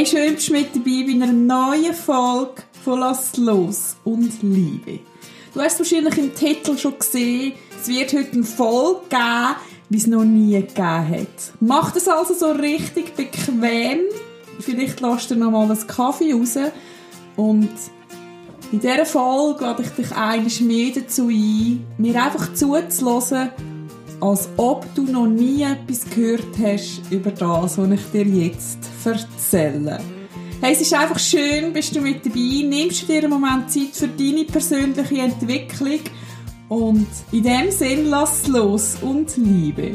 Hey, 0.00 0.06
schön 0.06 0.34
bist 0.34 0.48
du 0.48 0.52
mit 0.54 0.74
dabei 0.74 1.04
bei 1.06 1.12
einer 1.12 1.30
neuen 1.30 1.92
Folge 1.92 2.62
von 2.82 3.00
Lass 3.00 3.36
los 3.36 3.96
und 4.02 4.42
Liebe. 4.42 5.00
Du 5.52 5.60
hast 5.60 5.78
wahrscheinlich 5.78 6.16
im 6.16 6.34
Titel 6.34 6.78
schon 6.78 6.98
gesehen, 6.98 7.52
es 7.78 7.86
wird 7.86 8.14
heute 8.14 8.32
eine 8.32 8.44
Folge 8.44 9.00
geben, 9.10 9.56
wie 9.90 9.98
es 9.98 10.06
noch 10.06 10.24
nie 10.24 10.52
gegeben 10.52 11.08
hat. 11.10 11.52
Mach 11.60 11.90
das 11.90 12.08
also 12.08 12.32
so 12.32 12.50
richtig 12.52 13.14
bequem. 13.14 13.98
Vielleicht 14.60 15.02
lässt 15.02 15.32
du 15.32 15.36
noch 15.36 15.50
mal 15.50 15.70
einen 15.70 15.86
Kaffee 15.86 16.32
raus. 16.32 16.56
Und 17.36 17.68
in 18.72 18.80
dieser 18.80 19.04
Folge 19.04 19.64
lade 19.64 19.82
ich 19.82 19.90
dich 19.90 20.16
eines 20.16 20.62
mehr 20.62 20.92
dazu 20.94 21.28
ein, 21.28 21.86
mir 21.98 22.24
einfach 22.24 22.54
zuzulassen, 22.54 23.50
als 24.20 24.48
ob 24.56 24.86
du 24.94 25.04
noch 25.04 25.26
nie 25.26 25.62
etwas 25.62 26.04
gehört 26.08 26.58
hast 26.62 27.02
über 27.10 27.30
das, 27.30 27.78
was 27.78 27.90
ich 27.90 28.04
dir 28.12 28.24
jetzt 28.24 28.78
erzähle. 29.04 30.00
Hey, 30.60 30.74
es 30.74 30.82
ist 30.82 30.92
einfach 30.92 31.18
schön, 31.18 31.72
bist 31.72 31.96
du 31.96 32.00
mit 32.00 32.24
dabei, 32.24 32.64
nimmst 32.68 33.02
du 33.02 33.06
dir 33.06 33.22
einen 33.22 33.30
Moment 33.30 33.70
Zeit 33.70 33.94
für 33.94 34.08
deine 34.08 34.44
persönliche 34.44 35.18
Entwicklung 35.18 36.00
und 36.68 37.06
in 37.32 37.42
dem 37.42 37.70
Sinn 37.70 38.06
lass 38.06 38.46
los 38.46 38.96
und 39.00 39.36
liebe. 39.38 39.92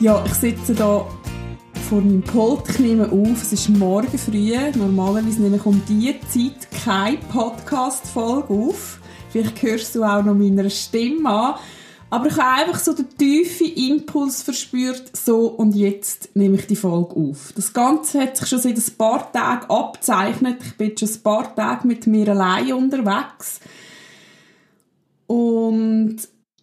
Ja, 0.00 0.24
ich 0.26 0.34
sitze 0.34 0.74
da 0.74 1.06
vor 1.90 2.02
meinem 2.02 2.22
Pult, 2.22 2.68
ich 2.68 2.78
nehme 2.78 3.10
auf, 3.10 3.42
es 3.42 3.52
ist 3.52 3.68
morgen 3.68 4.16
früh, 4.16 4.54
normalerweise 4.76 5.42
nehme 5.42 5.56
ich 5.56 5.66
um 5.66 5.82
diese 5.88 6.20
Zeit 6.20 6.84
keine 6.84 7.16
Podcast-Folge 7.16 8.54
auf. 8.54 9.00
Vielleicht 9.30 9.60
hörst 9.60 9.96
du 9.96 10.04
auch 10.04 10.22
noch 10.22 10.36
meiner 10.36 10.70
Stimme 10.70 11.28
an. 11.28 11.54
Aber 12.08 12.28
ich 12.28 12.36
habe 12.36 12.62
einfach 12.62 12.78
so 12.78 12.92
den 12.92 13.08
tiefen 13.18 13.74
Impuls 13.74 14.40
verspürt, 14.42 15.16
so 15.16 15.48
und 15.48 15.74
jetzt 15.74 16.28
nehme 16.34 16.58
ich 16.58 16.68
die 16.68 16.76
Folge 16.76 17.16
auf. 17.16 17.52
Das 17.56 17.72
Ganze 17.72 18.20
hat 18.20 18.36
sich 18.36 18.48
schon 18.48 18.60
seit 18.60 18.76
ein 18.76 18.96
paar 18.96 19.32
Tagen 19.32 19.68
abzeichnet. 19.68 20.58
Ich 20.64 20.76
bin 20.76 20.96
schon 20.96 21.08
ein 21.08 21.22
paar 21.24 21.56
Tage 21.56 21.88
mit 21.88 22.06
mir 22.06 22.28
allein 22.28 22.72
unterwegs. 22.72 23.58
Und 25.26 26.18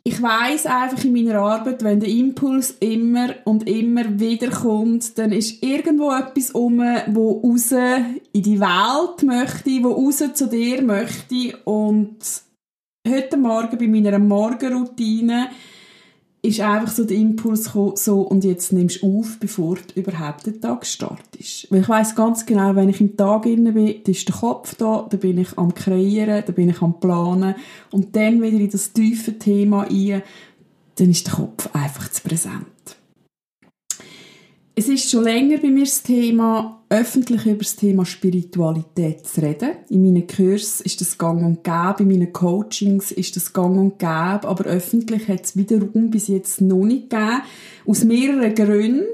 ich 0.07 0.21
weiß 0.21 0.67
einfach 0.67 1.03
in 1.03 1.11
meiner 1.11 1.41
Arbeit, 1.41 1.83
wenn 1.83 1.99
der 1.99 2.07
Impuls 2.07 2.77
immer 2.79 3.35
und 3.43 3.67
immer 3.67 4.17
wieder 4.17 4.49
kommt, 4.49 5.17
dann 5.17 5.33
ist 5.33 5.61
irgendwo 5.61 6.11
etwas 6.11 6.51
um, 6.51 6.79
wo 7.07 7.41
raus 7.41 7.73
in 7.73 8.41
die 8.41 8.57
Welt 8.57 9.23
möchte, 9.23 9.83
wo 9.83 9.91
raus 9.91 10.23
zu 10.33 10.47
dir 10.47 10.81
möchte. 10.81 11.57
Und 11.65 12.19
heute 13.05 13.35
Morgen 13.35 13.77
bei 13.77 13.87
meiner 13.87 14.17
Morgenroutine 14.17 15.49
ist 16.41 16.59
einfach 16.61 16.93
so 16.93 17.03
der 17.03 17.17
Impuls 17.17 17.65
gekommen, 17.65 17.95
so 17.95 18.21
und 18.21 18.43
jetzt 18.43 18.71
nimmst 18.71 19.01
du 19.01 19.19
auf, 19.19 19.37
bevor 19.39 19.75
du 19.75 19.99
überhaupt 19.99 20.45
den 20.45 20.61
Tag 20.61 20.85
startest. 20.85 21.69
Weil 21.71 21.81
ich 21.81 21.89
weiß 21.89 22.15
ganz 22.15 22.45
genau, 22.45 22.75
wenn 22.75 22.89
ich 22.89 23.01
im 23.01 23.17
Tag 23.17 23.45
inne 23.45 23.71
bin, 23.71 24.03
dann 24.03 24.13
ist 24.13 24.27
der 24.27 24.35
Kopf 24.35 24.75
da, 24.75 25.07
dann 25.09 25.19
bin 25.19 25.39
ich 25.39 25.57
am 25.57 25.73
Kreieren, 25.73 26.43
dann 26.45 26.55
bin 26.55 26.69
ich 26.69 26.81
am 26.81 26.99
Planen 26.99 27.55
und 27.91 28.15
dann 28.15 28.41
wieder 28.41 28.57
in 28.57 28.69
das 28.69 28.93
tiefe 28.93 29.37
Thema 29.37 29.87
ein, 29.89 30.21
dann 30.95 31.09
ist 31.09 31.27
der 31.27 31.33
Kopf 31.33 31.69
einfach 31.73 32.09
zu 32.09 32.21
präsent. 32.21 32.65
Es 34.79 34.87
ist 34.87 35.09
schon 35.09 35.23
länger 35.23 35.57
bei 35.57 35.69
mir 35.69 35.85
das 35.85 36.03
Thema, 36.03 36.83
öffentlich 36.87 37.47
über 37.47 37.63
das 37.63 37.77
Thema 37.77 38.05
Spiritualität 38.05 39.25
zu 39.25 39.41
reden. 39.41 39.71
In 39.89 40.03
meinen 40.03 40.27
Kursen 40.27 40.85
ist 40.85 41.01
das 41.01 41.17
gang 41.17 41.43
und 41.43 41.63
gäbe, 41.63 42.03
in 42.03 42.09
meinen 42.09 42.31
Coachings 42.31 43.11
ist 43.11 43.35
das 43.35 43.51
gang 43.51 43.75
und 43.75 43.97
gäbe, 43.97 44.47
aber 44.47 44.65
öffentlich 44.65 45.27
hat 45.29 45.45
es 45.45 45.57
wiederum 45.57 46.11
bis 46.11 46.27
jetzt 46.27 46.61
noch 46.61 46.85
nicht 46.85 47.09
gegeben. 47.09 47.41
Aus 47.87 48.03
mehreren 48.03 48.53
Gründen. 48.53 49.07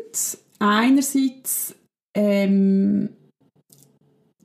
Einerseits 0.59 1.73
ähm, 2.13 3.07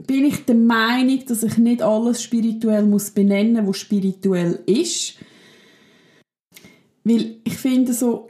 bin 0.07 0.25
ich 0.25 0.45
der 0.45 0.55
Meinung, 0.55 1.27
dass 1.27 1.43
ich 1.43 1.59
nicht 1.59 1.83
alles 1.83 2.23
spirituell 2.23 2.85
muss 2.85 3.11
benennen, 3.11 3.67
was 3.67 3.79
spirituell 3.79 4.61
ist. 4.67 5.15
Weil 7.03 7.39
ich 7.43 7.57
finde 7.57 7.93
so, 7.93 8.28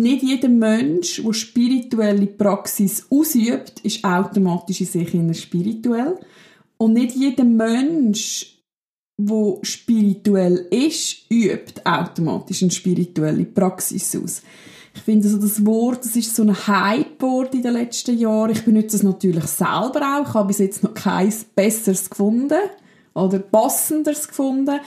nicht 0.00 0.22
jeder 0.22 0.48
Mensch, 0.48 1.22
der 1.24 1.32
spirituelle 1.32 2.26
Praxis 2.26 3.06
ausübt, 3.10 3.80
ist 3.80 4.04
automatisch 4.04 4.80
in 4.80 4.86
sich 4.86 5.14
inner 5.14 5.34
spirituell. 5.34 6.18
Und 6.76 6.94
nicht 6.94 7.14
jeder 7.16 7.44
Mensch, 7.44 8.58
der 9.16 9.58
spirituell 9.62 10.66
ist, 10.70 11.30
übt 11.30 11.80
automatisch 11.84 12.62
eine 12.62 12.70
spirituelle 12.70 13.44
Praxis 13.44 14.16
aus. 14.16 14.42
Ich 14.96 15.02
finde 15.02 15.26
also 15.26 15.38
das 15.38 15.64
Wort, 15.66 16.04
das 16.04 16.14
ist 16.14 16.34
so 16.34 16.42
ein 16.42 16.66
Hype-Wort 16.66 17.54
in 17.54 17.62
den 17.62 17.72
letzten 17.72 18.16
Jahren. 18.16 18.52
Ich 18.52 18.64
benutze 18.64 18.96
es 18.96 19.02
natürlich 19.02 19.44
selber 19.44 20.18
auch. 20.18 20.28
Ich 20.28 20.34
habe 20.34 20.48
bis 20.48 20.58
jetzt 20.58 20.82
noch 20.82 20.94
keins 20.94 21.44
Besseres 21.44 22.08
gefunden 22.08 22.60
oder 23.12 23.38
Passenderes 23.38 24.28
gefunden. 24.28 24.80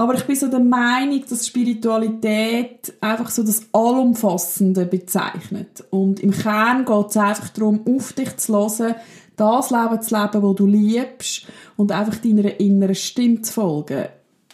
Aber 0.00 0.14
ich 0.14 0.24
bin 0.24 0.36
so 0.36 0.46
der 0.46 0.60
Meinung, 0.60 1.24
dass 1.28 1.48
Spiritualität 1.48 2.94
einfach 3.00 3.30
so 3.30 3.42
das 3.42 3.62
Allumfassende 3.72 4.86
bezeichnet. 4.86 5.84
Und 5.90 6.20
im 6.20 6.30
Kern 6.30 6.84
geht 6.84 7.06
es 7.10 7.16
einfach 7.16 7.48
darum, 7.48 7.80
auf 7.84 8.12
dich 8.12 8.36
zu 8.36 8.54
hören, 8.54 8.94
das 9.36 9.70
Leben 9.70 10.00
zu 10.00 10.14
leben, 10.14 10.42
das 10.42 10.54
du 10.54 10.66
liebst 10.66 11.46
und 11.76 11.90
einfach 11.90 12.14
deiner 12.16 12.60
inneren 12.60 12.94
Stimme 12.94 13.42
zu 13.42 13.52
folgen. 13.52 14.04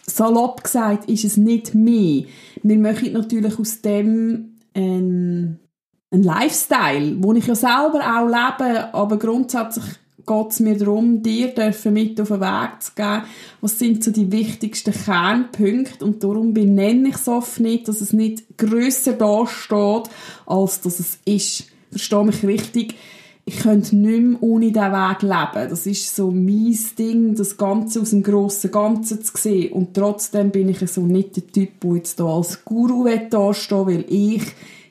Salopp 0.07 0.63
gesagt 0.63 1.09
ist 1.09 1.25
es 1.25 1.37
nicht 1.37 1.75
mehr. 1.75 2.23
Wir 2.63 2.77
möchten 2.77 3.13
natürlich 3.13 3.59
aus 3.59 3.81
dem 3.81 4.55
ein, 4.73 5.59
ein 6.09 6.23
Lifestyle, 6.23 7.17
wo 7.19 7.33
ich 7.33 7.45
ja 7.45 7.55
selber 7.55 7.99
auch 8.01 8.25
lebe, 8.25 8.93
aber 8.95 9.17
grundsätzlich 9.17 9.85
geht 10.25 10.51
es 10.51 10.59
mir 10.59 10.77
darum, 10.77 11.21
dir 11.21 11.49
dürfen 11.49 11.93
mit 11.93 12.19
auf 12.19 12.29
den 12.29 12.41
Weg 12.41 12.69
zu 12.81 12.91
geben, 12.95 13.23
was 13.61 13.79
sind 13.79 14.03
so 14.03 14.11
die 14.11 14.31
wichtigsten 14.31 14.93
Kernpunkte 14.93 16.03
und 16.03 16.23
darum 16.23 16.53
benenne 16.53 17.09
ich 17.09 17.15
es 17.15 17.27
oft 17.27 17.59
nicht, 17.59 17.87
dass 17.87 18.01
es 18.01 18.13
nicht 18.13 18.57
grösser 18.57 19.13
dasteht, 19.13 20.09
als 20.45 20.81
dass 20.81 20.99
es 20.99 21.19
ist. 21.25 21.67
Verstehe 21.91 22.23
mich 22.23 22.45
richtig, 22.45 22.95
ich 23.47 23.59
könnte 23.59 23.95
nicht 23.95 24.21
mehr 24.21 24.41
ohne 24.41 24.71
diesen 24.71 24.91
Weg 24.91 25.21
leben. 25.21 25.69
Das 25.69 25.85
ist 25.85 26.15
so 26.15 26.31
mein 26.31 26.77
Ding, 26.97 27.35
das 27.35 27.57
Ganze 27.57 28.01
aus 28.01 28.09
dem 28.09 28.23
grossen 28.23 28.71
Ganzen 28.71 29.23
zu 29.23 29.37
sehen. 29.37 29.71
Und 29.71 29.93
trotzdem 29.93 30.49
bin 30.49 30.69
ich 30.69 30.79
so 30.89 31.01
nicht 31.01 31.35
der 31.35 31.47
Typ, 31.47 31.79
der 31.79 31.95
jetzt 31.95 32.17
hier 32.17 32.25
als 32.25 32.65
Guru 32.65 33.07
dastehen 33.29 33.85
weil 33.85 34.05
ich 34.09 34.41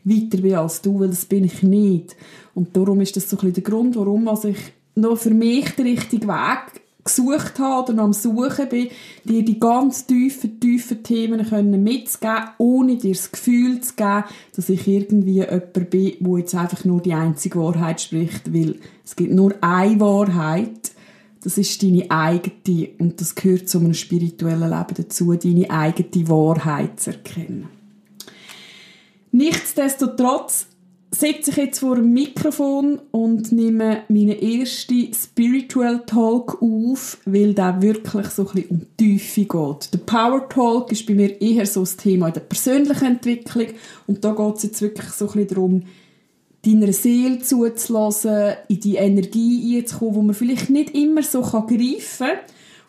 weiter 0.04 0.38
bin 0.38 0.54
als 0.54 0.82
du, 0.82 1.00
weil 1.00 1.08
das 1.08 1.24
bin 1.24 1.44
ich 1.44 1.62
nicht. 1.62 2.14
Und 2.54 2.76
darum 2.76 3.00
ist 3.00 3.16
das 3.16 3.28
so 3.28 3.36
ein 3.36 3.40
bisschen 3.40 3.54
der 3.54 3.62
Grund, 3.64 3.96
warum 3.96 4.28
also 4.28 4.48
ich 4.48 4.72
noch 4.94 5.16
für 5.16 5.30
mich 5.30 5.70
den 5.70 5.86
richtigen 5.86 6.28
Weg 6.28 6.82
gesucht 7.04 7.58
habe 7.58 7.84
oder 7.84 7.92
noch 7.92 8.04
am 8.04 8.12
Suchen 8.12 8.68
bin, 8.68 8.88
dir 9.24 9.44
die 9.44 9.60
ganz 9.60 10.06
tiefen, 10.06 10.58
tiefen 10.58 11.02
Themen 11.02 11.46
können 11.46 11.82
mitzugeben, 11.82 12.48
ohne 12.58 12.96
dir 12.96 13.12
das 13.12 13.30
Gefühl 13.30 13.80
zu 13.80 13.94
geben, 13.94 14.24
dass 14.56 14.70
ich 14.70 14.88
irgendwie 14.88 15.34
jemand 15.34 15.90
bin, 15.90 16.16
der 16.20 16.38
jetzt 16.38 16.54
einfach 16.54 16.84
nur 16.84 17.02
die 17.02 17.12
einzige 17.12 17.58
Wahrheit 17.58 18.00
spricht, 18.00 18.52
weil 18.52 18.76
es 19.04 19.16
gibt 19.16 19.32
nur 19.32 19.54
eine 19.60 20.00
Wahrheit, 20.00 20.92
das 21.42 21.58
ist 21.58 21.82
deine 21.82 22.10
eigene. 22.10 22.88
Und 22.98 23.20
das 23.20 23.34
gehört 23.34 23.68
zu 23.68 23.78
einem 23.78 23.92
spirituellen 23.92 24.70
Leben 24.70 24.94
dazu, 24.96 25.34
deine 25.34 25.70
eigene 25.70 26.28
Wahrheit 26.28 27.00
zu 27.00 27.10
erkennen. 27.10 27.68
Nichtsdestotrotz 29.30 30.68
sitze 31.14 31.50
ich 31.50 31.56
jetzt 31.56 31.78
vor 31.78 31.96
dem 31.96 32.12
Mikrofon 32.12 33.00
und 33.10 33.52
nehme 33.52 34.02
meinen 34.08 34.38
ersten 34.38 35.12
Spiritual 35.14 36.04
Talk 36.06 36.60
auf, 36.60 37.18
weil 37.24 37.54
der 37.54 37.80
wirklich 37.80 38.26
so 38.26 38.48
ein 38.48 38.54
bisschen 38.54 38.70
um 38.70 38.86
die 38.98 39.18
Tiefe 39.18 39.44
geht. 39.44 39.94
Der 39.94 39.98
Power 39.98 40.48
Talk 40.48 40.90
ist 40.92 41.06
bei 41.06 41.14
mir 41.14 41.40
eher 41.40 41.66
so 41.66 41.80
das 41.80 41.96
Thema 41.96 42.30
der 42.30 42.40
persönlichen 42.40 43.06
Entwicklung 43.06 43.68
und 44.06 44.24
da 44.24 44.32
geht 44.32 44.56
es 44.56 44.62
jetzt 44.64 44.82
wirklich 44.82 45.10
so 45.10 45.26
ein 45.26 45.32
bisschen 45.32 45.48
darum, 45.48 45.82
deiner 46.64 46.92
Seele 46.92 47.38
zuzulassen, 47.40 48.54
in 48.68 48.80
die 48.80 48.96
Energie 48.96 49.78
einzukommen, 49.78 50.14
wo 50.14 50.22
man 50.22 50.34
vielleicht 50.34 50.70
nicht 50.70 50.94
immer 50.94 51.22
so 51.22 51.42
greifen 51.42 51.68
kann, 52.18 52.38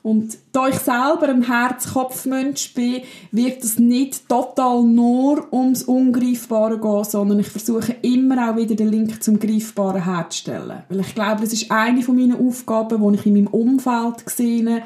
und 0.06 0.38
da 0.52 0.68
ich 0.68 0.76
selber 0.76 1.30
ein 1.30 1.48
Herz-Kopf-Mensch 1.48 2.76
bin, 2.76 3.02
wird 3.32 3.64
es 3.64 3.80
nicht 3.80 4.30
total 4.30 4.84
nur 4.84 5.52
ums 5.52 5.82
Ungreifbare 5.82 6.80
gehen, 6.80 7.04
sondern 7.06 7.40
ich 7.40 7.48
versuche 7.48 7.96
immer 8.04 8.52
auch 8.52 8.56
wieder 8.56 8.76
den 8.76 8.92
Link 8.92 9.24
zum 9.24 9.40
Greifbaren 9.40 10.04
herzustellen. 10.04 10.84
Weil 10.90 11.00
ich 11.00 11.16
glaube, 11.16 11.42
das 11.42 11.54
ist 11.54 11.72
eine 11.72 12.04
von 12.04 12.18
meinen 12.18 12.48
Aufgaben, 12.48 13.02
die 13.02 13.18
ich 13.18 13.26
in 13.26 13.34
meinem 13.34 13.48
Umfeld 13.48 14.30
sehe, 14.30 14.84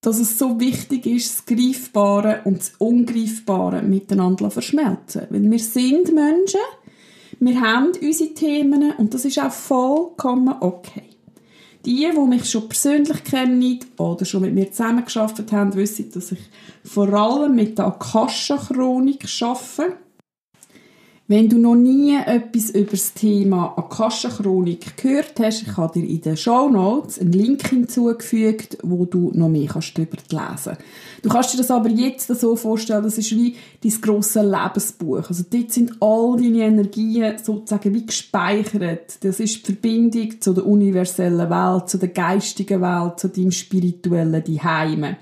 dass 0.00 0.18
es 0.18 0.38
so 0.38 0.58
wichtig 0.58 1.04
ist, 1.04 1.34
das 1.36 1.44
Greifbare 1.44 2.40
und 2.44 2.60
das 2.60 2.72
Ungreifbare 2.78 3.82
miteinander 3.82 4.50
verschmelzen. 4.50 5.26
Weil 5.28 5.42
wir 5.42 5.58
sind 5.58 6.14
Menschen, 6.14 6.60
wir 7.38 7.60
haben 7.60 7.90
unsere 8.00 8.32
Themen 8.32 8.92
und 8.96 9.12
das 9.12 9.26
ist 9.26 9.38
auch 9.38 9.52
vollkommen 9.52 10.54
okay. 10.60 11.07
Die, 11.84 12.10
die 12.10 12.18
mich 12.28 12.50
schon 12.50 12.68
persönlich 12.68 13.22
kennen 13.24 13.78
oder 13.96 14.24
schon 14.24 14.42
mit 14.42 14.54
mir 14.54 14.70
zusammengearbeitet 14.70 15.52
haben, 15.52 15.74
wissen, 15.74 16.10
dass 16.12 16.32
ich 16.32 16.40
vor 16.84 17.12
allem 17.12 17.54
mit 17.54 17.78
der 17.78 17.86
Akasha-Chronik 17.86 19.26
arbeite. 19.40 19.96
Wenn 21.30 21.50
du 21.50 21.58
noch 21.58 21.74
nie 21.74 22.16
etwas 22.16 22.70
über 22.70 22.92
das 22.92 23.12
Thema 23.12 23.74
Akasha-Chronik 23.76 24.96
gehört 24.96 25.38
hast, 25.38 25.60
ich 25.60 25.76
habe 25.76 26.00
dir 26.00 26.08
in 26.08 26.22
den 26.22 26.38
Show 26.38 26.70
Notes 26.70 27.20
einen 27.20 27.32
Link 27.32 27.68
hinzugefügt, 27.68 28.78
wo 28.82 29.04
du 29.04 29.30
noch 29.34 29.50
mehr 29.50 29.68
kannst 29.68 29.98
darüber 29.98 30.16
lesen 30.16 30.28
kannst. 30.30 30.80
Du 31.20 31.28
kannst 31.28 31.52
dir 31.52 31.58
das 31.58 31.70
aber 31.70 31.90
jetzt 31.90 32.28
so 32.28 32.56
vorstellen, 32.56 33.02
das 33.02 33.18
ist 33.18 33.32
wie 33.32 33.56
dein 33.84 34.00
grosses 34.00 34.42
Lebensbuch. 34.42 35.28
Also 35.28 35.44
dort 35.50 35.70
sind 35.70 36.00
all 36.00 36.38
deine 36.38 36.64
Energien 36.64 37.36
sozusagen 37.36 37.92
wie 37.92 38.06
gespeichert. 38.06 39.22
Das 39.22 39.38
ist 39.38 39.68
die 39.68 39.72
Verbindung 39.72 40.40
zu 40.40 40.54
der 40.54 40.64
universellen 40.64 41.50
Welt, 41.50 41.90
zu 41.90 41.98
der 41.98 42.08
geistigen 42.08 42.80
Welt, 42.80 43.20
zu 43.20 43.28
deinem 43.28 43.52
spirituellen 43.52 44.42
Heime. 44.64 45.18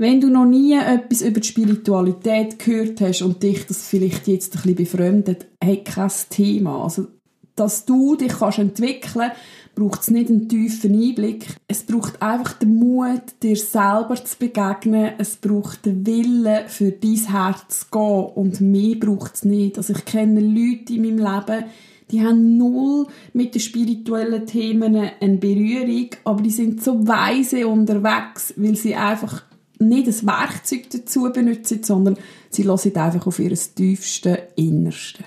Wenn 0.00 0.18
du 0.18 0.30
noch 0.30 0.46
nie 0.46 0.72
etwas 0.72 1.20
über 1.20 1.40
die 1.40 1.46
Spiritualität 1.46 2.58
gehört 2.58 3.02
hast 3.02 3.20
und 3.20 3.42
dich 3.42 3.66
das 3.66 3.86
vielleicht 3.86 4.28
jetzt 4.28 4.54
ein 4.54 4.62
bisschen 4.62 4.76
befremdet, 4.76 5.46
hey, 5.62 5.84
kein 5.84 6.10
Thema. 6.30 6.84
Also, 6.84 7.08
dass 7.54 7.84
du 7.84 8.16
dich 8.16 8.32
kannst 8.32 8.60
entwickeln 8.60 9.30
braucht 9.74 10.00
es 10.00 10.10
nicht 10.10 10.30
einen 10.30 10.48
tiefen 10.48 10.94
Einblick. 10.94 11.48
Es 11.68 11.82
braucht 11.82 12.20
einfach 12.22 12.54
den 12.54 12.76
Mut, 12.76 13.22
dir 13.42 13.56
selber 13.56 14.16
zu 14.24 14.38
begegnen. 14.38 15.12
Es 15.18 15.36
braucht 15.36 15.84
den 15.84 16.06
Willen, 16.06 16.66
für 16.68 16.92
dein 16.92 17.26
Herz 17.30 17.80
zu 17.80 17.86
gehen. 17.90 18.32
Und 18.34 18.60
mehr 18.62 18.96
braucht 18.96 19.34
es 19.34 19.44
nicht. 19.44 19.76
Also 19.76 19.92
ich 19.92 20.04
kenne 20.06 20.40
Leute 20.40 20.94
in 20.94 21.02
meinem 21.02 21.18
Leben, 21.18 21.64
die 22.10 22.22
haben 22.22 22.56
null 22.56 23.06
mit 23.34 23.54
den 23.54 23.60
spirituellen 23.60 24.46
Themen 24.46 24.96
eine 24.96 25.36
Berührung, 25.36 26.08
aber 26.24 26.42
die 26.42 26.50
sind 26.50 26.82
so 26.82 27.06
weise 27.06 27.68
unterwegs, 27.68 28.54
weil 28.56 28.76
sie 28.76 28.96
einfach 28.96 29.44
nicht 29.80 30.06
ein 30.06 30.26
Werkzeug 30.26 30.90
dazu 30.90 31.30
benutzen, 31.32 31.82
sondern 31.82 32.18
sie 32.50 32.62
lassen 32.62 32.96
einfach 32.96 33.26
auf 33.26 33.38
ihr 33.38 33.56
tiefsten 33.56 34.36
Innersten. 34.56 35.24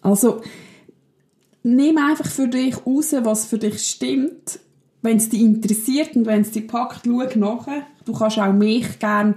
Also, 0.00 0.42
nimm 1.62 1.96
einfach 1.98 2.26
für 2.26 2.48
dich 2.48 2.84
raus, 2.84 3.14
was 3.22 3.46
für 3.46 3.58
dich 3.58 3.80
stimmt. 3.82 4.58
Wenn 5.02 5.16
es 5.16 5.28
dich 5.28 5.40
interessiert 5.40 6.14
und 6.14 6.26
wenn 6.26 6.42
es 6.42 6.50
dich 6.50 6.68
packt, 6.68 7.02
schau 7.04 7.22
nachher. 7.36 7.86
Du 8.04 8.12
kannst 8.12 8.38
auch 8.38 8.52
mich 8.52 8.98
gerne 8.98 9.34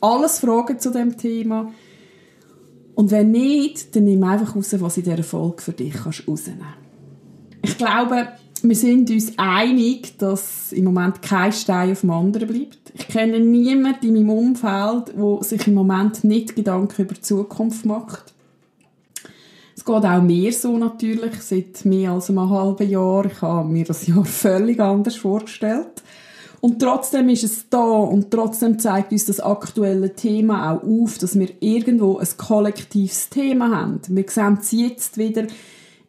alles 0.00 0.40
fragen 0.40 0.78
zu 0.78 0.90
dem 0.90 1.16
Thema. 1.16 1.72
Und 2.94 3.10
wenn 3.10 3.30
nicht, 3.30 3.94
dann 3.96 4.04
nimm 4.04 4.22
einfach 4.24 4.54
raus, 4.54 4.74
was 4.78 4.98
in 4.98 5.04
dieser 5.04 5.22
Folge 5.22 5.62
für 5.62 5.72
dich 5.72 5.94
kannst 5.94 6.28
rausnehmen 6.28 6.62
kannst. 6.62 6.78
Ich 7.62 7.78
glaube, 7.78 8.28
wir 8.62 8.76
sind 8.76 9.10
uns 9.10 9.32
einig, 9.38 10.18
dass 10.18 10.72
im 10.72 10.84
Moment 10.84 11.22
kein 11.22 11.52
Stein 11.52 11.92
auf 11.92 12.00
dem 12.02 12.10
anderen 12.10 12.48
bleibt. 12.48 12.92
Ich 12.94 13.08
kenne 13.08 13.40
niemanden 13.40 14.06
in 14.06 14.14
meinem 14.14 14.30
Umfeld, 14.30 15.14
der 15.16 15.42
sich 15.42 15.66
im 15.66 15.74
Moment 15.74 16.24
nicht 16.24 16.54
Gedanken 16.54 17.02
über 17.02 17.14
die 17.14 17.20
Zukunft 17.20 17.84
macht. 17.84 18.32
Es 19.76 19.84
geht 19.84 20.04
auch 20.04 20.22
mir 20.22 20.52
so 20.52 20.78
natürlich, 20.78 21.40
seit 21.40 21.84
mehr 21.84 22.12
als 22.12 22.30
einem 22.30 22.50
halben 22.50 22.88
Jahr. 22.88 23.26
Ich 23.26 23.42
habe 23.42 23.68
mir 23.68 23.84
das 23.84 24.06
Jahr 24.06 24.24
völlig 24.26 24.78
anders 24.78 25.16
vorgestellt. 25.16 26.02
Und 26.60 26.80
trotzdem 26.80 27.28
ist 27.30 27.42
es 27.42 27.68
da 27.68 27.82
und 27.82 28.30
trotzdem 28.30 28.78
zeigt 28.78 29.10
uns 29.10 29.24
das 29.24 29.40
aktuelle 29.40 30.14
Thema 30.14 30.70
auch 30.70 30.84
auf, 30.84 31.18
dass 31.18 31.36
wir 31.36 31.48
irgendwo 31.58 32.18
ein 32.18 32.28
kollektives 32.36 33.30
Thema 33.30 33.76
haben. 33.76 34.00
Wir 34.06 34.24
sehen 34.28 34.58
es 34.60 34.70
jetzt 34.70 35.18
wieder 35.18 35.48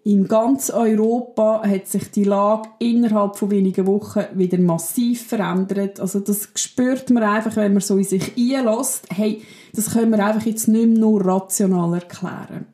in 0.06 0.28
ganz 0.28 0.70
Europa 0.70 1.64
hat 1.66 1.88
sich 1.88 2.12
die 2.12 2.26
Lage 2.26 2.68
innerhalb 2.80 3.38
von 3.38 3.52
wenigen 3.52 3.88
Wochen 3.88 4.26
wieder 4.34 4.58
massiv 4.58 5.28
verändert. 5.28 6.00
Also 6.02 6.20
das 6.20 6.50
spürt 6.56 7.10
man 7.10 7.24
einfach, 7.24 7.56
wenn 7.56 7.74
man 7.74 7.82
so 7.82 7.98
in 7.98 8.04
sich 8.04 8.34
einlässt. 8.38 9.08
Hey, 9.10 9.42
das 9.74 9.94
können 9.94 10.12
wir 10.12 10.26
einfach 10.26 10.46
jetzt 10.46 10.68
nicht 10.68 10.88
mehr 10.88 11.00
nur 11.00 11.26
rational 11.26 11.94
erklären. 11.94 12.66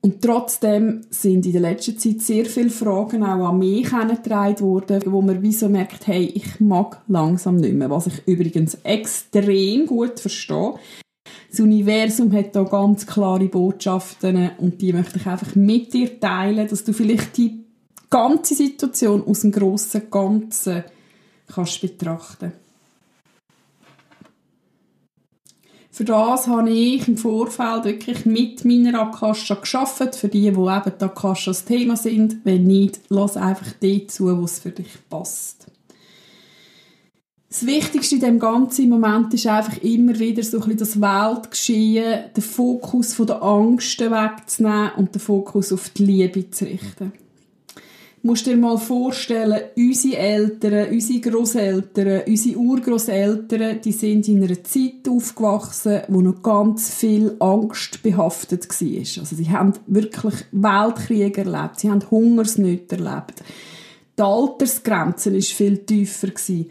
Und 0.00 0.20
trotzdem 0.20 1.02
sind 1.08 1.46
in 1.46 1.52
der 1.52 1.62
letzten 1.62 1.96
Zeit 1.96 2.20
sehr 2.20 2.44
viele 2.44 2.68
Fragen 2.68 3.22
auch 3.22 3.48
an 3.48 3.58
mich 3.58 3.90
herangetragen 3.90 4.60
worden, 4.60 5.00
wo 5.06 5.22
man 5.22 5.40
wie 5.40 5.52
so 5.52 5.68
merkt, 5.68 6.06
hey, 6.08 6.24
ich 6.24 6.60
mag 6.60 7.00
langsam 7.08 7.56
nicht 7.56 7.74
mehr. 7.74 7.88
Was 7.88 8.08
ich 8.08 8.26
übrigens 8.26 8.74
extrem 8.82 9.86
gut 9.86 10.20
verstehe. 10.20 10.74
Das 11.50 11.60
Universum 11.60 12.32
hat 12.32 12.54
da 12.56 12.62
ganz 12.62 13.06
klare 13.06 13.46
Botschaften 13.46 14.50
und 14.58 14.80
die 14.80 14.92
möchte 14.92 15.18
ich 15.18 15.26
einfach 15.26 15.54
mit 15.54 15.92
dir 15.92 16.18
teilen, 16.18 16.68
dass 16.68 16.84
du 16.84 16.92
vielleicht 16.92 17.36
die 17.36 17.64
ganze 18.10 18.54
Situation 18.54 19.24
aus 19.26 19.40
dem 19.40 19.52
grossen 19.52 20.10
Ganzen 20.10 20.84
kannst 21.52 21.80
betrachten. 21.80 22.52
Für 25.94 26.04
das 26.04 26.48
habe 26.48 26.70
ich 26.70 27.06
im 27.06 27.16
Vorfeld 27.16 27.84
wirklich 27.84 28.26
mit 28.26 28.64
meiner 28.64 29.00
Akasha 29.00 29.54
geschafft, 29.54 30.16
für 30.16 30.26
die, 30.26 30.40
die 30.40 30.48
eben 30.48 30.58
die 30.58 31.04
Akasha 31.04 31.52
das 31.52 31.64
Thema 31.64 31.96
sind. 31.96 32.44
Wenn 32.44 32.64
nicht, 32.64 32.98
lass 33.10 33.36
einfach 33.36 33.70
dort 33.80 34.10
zu, 34.10 34.36
wo 34.36 34.44
es 34.44 34.58
für 34.58 34.70
dich 34.70 34.88
passt. 35.08 35.66
Das 37.54 37.66
Wichtigste 37.66 38.16
in 38.16 38.20
dem 38.20 38.38
ganzen 38.40 38.88
Moment 38.88 39.32
ist 39.32 39.46
einfach 39.46 39.80
immer 39.80 40.18
wieder 40.18 40.42
so 40.42 40.56
ein 40.56 40.76
bisschen 40.76 40.78
das 40.78 41.00
Weltgeschehen, 41.00 42.24
den 42.36 42.42
Fokus 42.42 43.14
von 43.14 43.28
der 43.28 43.44
Angst 43.44 44.00
wegzunehmen 44.00 44.90
und 44.96 45.14
den 45.14 45.20
Fokus 45.20 45.72
auf 45.72 45.88
die 45.90 46.04
Liebe 46.04 46.50
zu 46.50 46.64
richten. 46.64 47.12
Du 48.22 48.26
musst 48.28 48.46
dir 48.46 48.56
mal 48.56 48.76
vorstellen, 48.76 49.60
unsere 49.76 50.16
Eltern, 50.16 50.88
unsere 50.90 51.20
Großeltern, 51.20 52.22
unsere 52.26 52.58
Urgroßeltern, 52.58 53.80
die 53.82 53.92
sind 53.92 54.26
in 54.26 54.42
einer 54.42 54.64
Zeit 54.64 55.08
aufgewachsen, 55.08 56.00
wo 56.08 56.22
noch 56.22 56.42
ganz 56.42 56.92
viel 56.92 57.36
Angst 57.38 58.02
behaftet 58.02 58.68
war. 58.68 58.98
Also 58.98 59.36
sie 59.36 59.50
haben 59.50 59.74
wirklich 59.86 60.34
Weltkriege 60.50 61.42
erlebt, 61.42 61.78
sie 61.78 61.88
haben 61.88 62.10
Hungersnöte 62.10 62.96
erlebt. 62.96 63.44
Die 64.18 64.22
Altersgrenze 64.22 65.32
war 65.32 65.40
viel 65.40 65.78
tiefer. 65.78 66.26
Gewesen. 66.26 66.66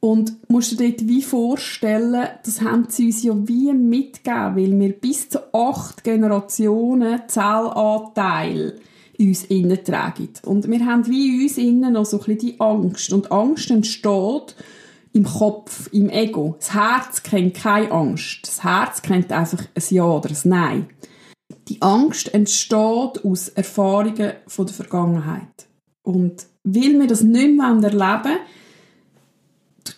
Und 0.00 0.48
musst 0.48 0.72
du 0.72 0.76
dir 0.76 0.90
dort 0.92 1.08
wie 1.08 1.22
vorstellen, 1.22 2.28
das 2.44 2.62
haben 2.62 2.86
sie 2.88 3.06
uns 3.06 3.22
ja 3.22 3.34
wie 3.46 3.72
mitgegeben, 3.74 4.56
weil 4.56 4.80
wir 4.80 4.92
bis 4.92 5.28
zu 5.28 5.54
acht 5.54 6.02
Generationen 6.02 7.20
Zellanteil 7.28 8.80
uns 9.18 9.44
innen 9.44 9.84
tragen. 9.84 10.30
Und 10.46 10.70
wir 10.70 10.86
haben 10.86 11.06
wie 11.06 11.42
uns 11.42 11.58
innen 11.58 11.92
noch 11.92 12.06
so 12.06 12.18
ein 12.18 12.24
bisschen 12.24 12.38
die 12.38 12.60
Angst. 12.60 13.12
Und 13.12 13.30
Angst 13.30 13.70
entsteht 13.70 14.56
im 15.12 15.24
Kopf, 15.24 15.90
im 15.92 16.08
Ego. 16.08 16.56
Das 16.58 16.72
Herz 16.72 17.22
kennt 17.22 17.54
keine 17.54 17.90
Angst. 17.90 18.40
Das 18.44 18.64
Herz 18.64 19.02
kennt 19.02 19.30
einfach 19.30 19.60
ein 19.74 19.82
Ja 19.90 20.04
oder 20.04 20.30
ein 20.30 20.38
Nein. 20.44 20.86
Die 21.68 21.82
Angst 21.82 22.32
entsteht 22.32 23.24
aus 23.24 23.48
Erfahrungen 23.50 24.32
von 24.46 24.66
der 24.66 24.74
Vergangenheit. 24.74 25.68
Und 26.02 26.46
weil 26.64 26.98
wir 26.98 27.06
das 27.06 27.22
nicht 27.22 27.56
mehr 27.56 27.66
erleben 27.66 27.92
wollen, 27.92 28.38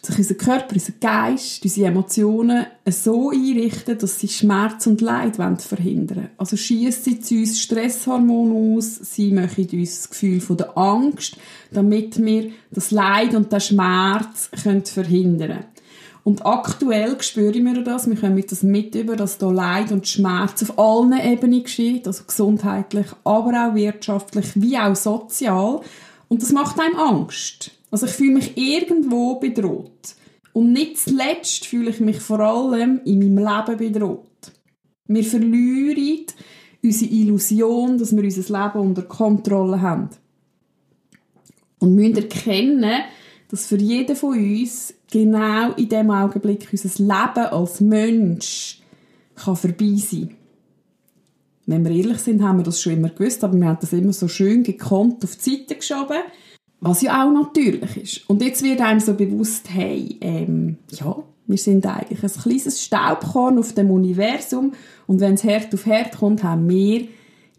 sich 0.02 0.18
unser 0.18 0.34
Körper, 0.34 0.74
unser 0.74 0.92
Geist, 1.00 1.62
unsere 1.62 1.88
Emotionen 1.88 2.66
so 2.88 3.30
einrichten, 3.30 3.98
dass 3.98 4.18
sie 4.18 4.28
Schmerz 4.28 4.86
und 4.86 5.00
Leid 5.00 5.36
verhindern 5.60 6.16
wollen. 6.16 6.30
Also 6.38 6.56
schießen 6.56 7.22
sie 7.22 7.40
uns 7.40 7.60
Stresshormone 7.60 8.76
aus, 8.76 8.96
sie 8.96 9.32
machen 9.32 9.68
uns 9.72 10.00
das 10.02 10.10
Gefühl 10.10 10.40
von 10.40 10.56
der 10.56 10.76
Angst, 10.76 11.36
damit 11.70 12.22
wir 12.22 12.50
das 12.70 12.90
Leid 12.90 13.34
und 13.34 13.52
den 13.52 13.60
Schmerz 13.60 14.50
können 14.62 14.84
verhindern 14.84 15.48
können. 15.50 15.64
Und 16.24 16.46
aktuell 16.46 17.20
spüren 17.20 17.64
wir 17.64 17.82
das, 17.82 18.08
wir 18.08 18.14
können 18.14 18.44
das 18.48 18.62
mit 18.62 18.94
über, 18.94 19.16
dass 19.16 19.38
da 19.38 19.50
Leid 19.50 19.90
und 19.90 20.06
Schmerz 20.06 20.62
auf 20.62 20.78
allen 20.78 21.18
Ebenen 21.18 21.64
geschieht, 21.64 22.06
also 22.06 22.24
gesundheitlich, 22.24 23.06
aber 23.24 23.70
auch 23.70 23.74
wirtschaftlich, 23.74 24.46
wie 24.54 24.78
auch 24.78 24.94
sozial. 24.94 25.80
Und 26.28 26.42
das 26.42 26.52
macht 26.52 26.78
einem 26.78 26.96
Angst. 26.96 27.72
Also 27.92 28.06
ich 28.06 28.12
fühle 28.12 28.32
mich 28.32 28.56
irgendwo 28.56 29.36
bedroht. 29.38 30.16
Und 30.54 30.72
nicht 30.72 30.98
zuletzt 30.98 31.66
fühle 31.66 31.90
ich 31.90 32.00
mich 32.00 32.20
vor 32.20 32.40
allem 32.40 33.02
in 33.04 33.18
meinem 33.18 33.46
Leben 33.46 33.76
bedroht. 33.76 34.52
Wir 35.06 35.22
verlieren 35.22 36.26
unsere 36.82 37.12
Illusion, 37.12 37.98
dass 37.98 38.16
wir 38.16 38.24
unser 38.24 38.40
Leben 38.40 38.80
unter 38.80 39.02
Kontrolle 39.02 39.80
haben. 39.80 40.08
Und 41.80 41.94
müssen 41.94 42.16
erkennen, 42.16 43.02
dass 43.48 43.66
für 43.66 43.76
jeden 43.76 44.16
von 44.16 44.38
uns 44.38 44.94
genau 45.10 45.72
in 45.72 45.88
dem 45.88 46.10
Augenblick 46.10 46.68
unser 46.72 46.88
Leben 46.98 47.46
als 47.52 47.80
Mensch 47.82 48.80
kann 49.34 49.56
vorbei 49.56 49.96
sein 49.96 50.34
Wenn 51.66 51.84
wir 51.84 51.92
ehrlich 51.92 52.18
sind, 52.18 52.42
haben 52.42 52.58
wir 52.58 52.64
das 52.64 52.80
schon 52.80 52.94
immer 52.94 53.10
gewusst, 53.10 53.44
aber 53.44 53.58
wir 53.58 53.66
haben 53.66 53.78
das 53.80 53.92
immer 53.92 54.12
so 54.14 54.28
schön 54.28 54.62
gekonnt 54.62 55.22
auf 55.24 55.36
die 55.36 55.50
Seite 55.50 55.74
geschoben 55.74 56.22
was 56.82 57.00
ja 57.00 57.24
auch 57.24 57.32
natürlich 57.32 57.96
ist. 57.96 58.28
Und 58.28 58.42
jetzt 58.42 58.62
wird 58.62 58.80
einem 58.80 58.98
so 58.98 59.14
bewusst, 59.14 59.68
hey, 59.72 60.18
ähm, 60.20 60.78
ja, 60.90 61.16
wir 61.46 61.58
sind 61.58 61.86
eigentlich 61.86 62.22
ein 62.22 62.42
kleines 62.42 62.82
Staubkorn 62.82 63.58
auf 63.58 63.72
dem 63.72 63.90
Universum 63.90 64.72
und 65.06 65.20
wenn 65.20 65.34
es 65.34 65.44
Herd 65.44 65.72
auf 65.72 65.86
Herd 65.86 66.18
kommt, 66.18 66.42
haben 66.42 66.68
wir 66.68 67.06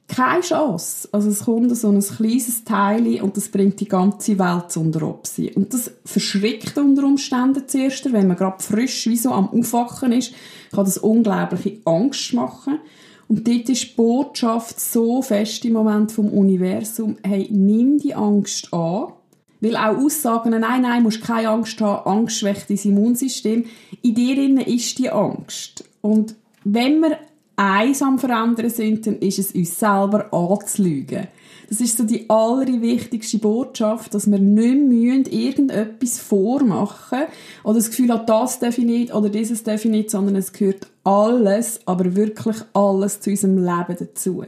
keine 0.09 0.41
Chance. 0.41 1.07
Also 1.13 1.29
es 1.29 1.45
kommt 1.45 1.75
so 1.75 1.89
ein 1.89 2.01
kleines 2.01 2.65
Teil 2.65 3.21
und 3.21 3.37
das 3.37 3.47
bringt 3.47 3.79
die 3.79 3.87
ganze 3.87 4.37
Welt 4.37 4.71
zu 4.71 4.81
Obsi. 4.81 5.53
Und 5.55 5.73
das 5.73 5.91
verschrickt 6.03 6.77
unter 6.77 7.05
Umständen 7.05 7.63
zuerst, 7.65 8.11
wenn 8.11 8.27
man 8.27 8.35
gerade 8.35 8.61
frisch 8.61 9.07
wie 9.07 9.15
so 9.15 9.31
am 9.31 9.49
Aufwachen 9.49 10.11
ist, 10.11 10.33
kann 10.73 10.83
das 10.83 10.97
unglaubliche 10.97 11.77
Angst 11.85 12.33
machen. 12.33 12.79
Und 13.27 13.47
dort 13.47 13.69
ist 13.69 13.83
die 13.83 13.95
Botschaft 13.95 14.79
so 14.79 15.21
fest 15.21 15.63
im 15.65 15.73
Moment 15.73 16.11
vom 16.11 16.29
Universum, 16.29 17.17
hey, 17.23 17.47
nimm 17.51 17.97
die 17.97 18.15
Angst 18.15 18.73
an. 18.73 19.13
Weil 19.61 19.77
auch 19.77 19.97
Aussagen, 19.97 20.49
nein, 20.49 20.81
nein, 20.81 21.03
musst 21.03 21.21
keine 21.21 21.49
Angst 21.49 21.79
haben, 21.79 22.05
Angst 22.05 22.39
schwächt 22.39 22.69
dein 22.69 22.77
Immunsystem. 22.77 23.65
In 24.01 24.13
dir 24.15 24.67
ist 24.67 24.99
die 24.99 25.09
Angst. 25.09 25.85
Und 26.01 26.35
wenn 26.65 26.99
wir 26.99 27.17
eins 27.55 28.01
am 28.01 28.19
Verändern 28.19 28.69
sind, 28.69 29.07
dann 29.07 29.19
ist 29.19 29.39
es 29.39 29.53
uns 29.53 29.79
selber 29.79 30.33
anzulügen. 30.33 31.27
Das 31.69 31.81
ist 31.81 31.97
so 31.97 32.03
die 32.03 32.29
allerwichtigste 32.29 33.37
Botschaft, 33.37 34.13
dass 34.13 34.29
wir 34.29 34.39
nicht 34.39 34.75
müssen 34.75 35.25
irgendetwas 35.25 36.19
vormachen 36.19 37.23
oder 37.63 37.75
das 37.75 37.89
Gefühl 37.89 38.09
haben, 38.09 38.25
das 38.25 38.59
nicht 38.77 39.13
oder 39.13 39.29
dieses 39.29 39.65
nicht, 39.65 40.09
sondern 40.09 40.35
es 40.35 40.51
gehört 40.53 40.87
alles, 41.03 41.79
aber 41.85 42.15
wirklich 42.15 42.57
alles 42.73 43.19
zu 43.19 43.29
unserem 43.29 43.57
Leben 43.57 43.97
dazu. 43.97 44.43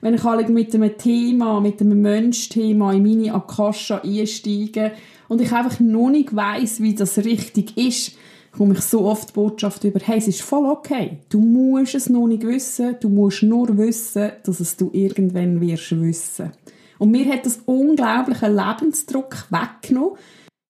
Wenn 0.00 0.14
ich 0.14 0.48
mit 0.48 0.74
einem 0.74 0.98
Thema, 0.98 1.60
mit 1.60 1.80
einem 1.80 2.02
Mensch-Thema 2.02 2.92
in 2.92 3.02
meine 3.04 3.34
Akasha 3.34 4.00
einsteige 4.02 4.92
und 5.28 5.40
ich 5.40 5.52
einfach 5.52 5.78
noch 5.78 6.10
nicht 6.10 6.34
weiss, 6.34 6.80
wie 6.80 6.94
das 6.94 7.18
richtig 7.18 7.76
ist, 7.76 8.16
komme 8.52 8.74
ich 8.74 8.80
so 8.82 9.06
oft 9.06 9.30
die 9.30 9.32
Botschaft 9.32 9.82
über, 9.84 10.00
hey, 10.00 10.18
es 10.18 10.28
ist 10.28 10.42
voll 10.42 10.66
okay. 10.66 11.18
Du 11.30 11.40
musst 11.40 11.94
es 11.94 12.08
noch 12.08 12.26
nicht 12.26 12.46
wissen, 12.46 12.96
du 13.00 13.08
musst 13.08 13.42
nur 13.42 13.76
wissen, 13.78 14.32
dass 14.44 14.60
es 14.60 14.76
du 14.76 14.90
irgendwann 14.92 15.60
wirst 15.60 15.98
wissen. 15.98 16.52
Und 16.98 17.10
mir 17.10 17.26
hat 17.32 17.46
das 17.46 17.60
unglaublichen 17.64 18.54
Lebensdruck 18.54 19.46
weggenommen. 19.50 20.18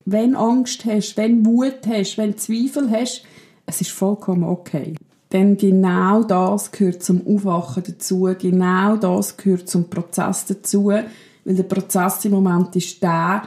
Wenn 0.04 0.34
Angst 0.34 0.84
hast, 0.84 1.16
wenn 1.16 1.44
Wut 1.44 1.86
hast, 1.86 2.16
wenn 2.18 2.38
Zweifel 2.38 2.90
hast, 2.90 3.24
es 3.66 3.80
ist 3.80 3.90
vollkommen 3.90 4.44
okay. 4.44 4.94
Denn 5.32 5.56
genau 5.56 6.22
das 6.22 6.70
gehört 6.70 7.02
zum 7.02 7.26
Aufwachen 7.26 7.84
dazu, 7.86 8.28
genau 8.38 8.96
das 8.96 9.36
gehört 9.36 9.68
zum 9.68 9.88
Prozess 9.88 10.44
dazu, 10.46 10.86
weil 10.86 11.06
der 11.44 11.62
Prozess 11.62 12.24
im 12.24 12.32
Moment 12.32 12.74
ist 12.76 13.02
der, 13.02 13.42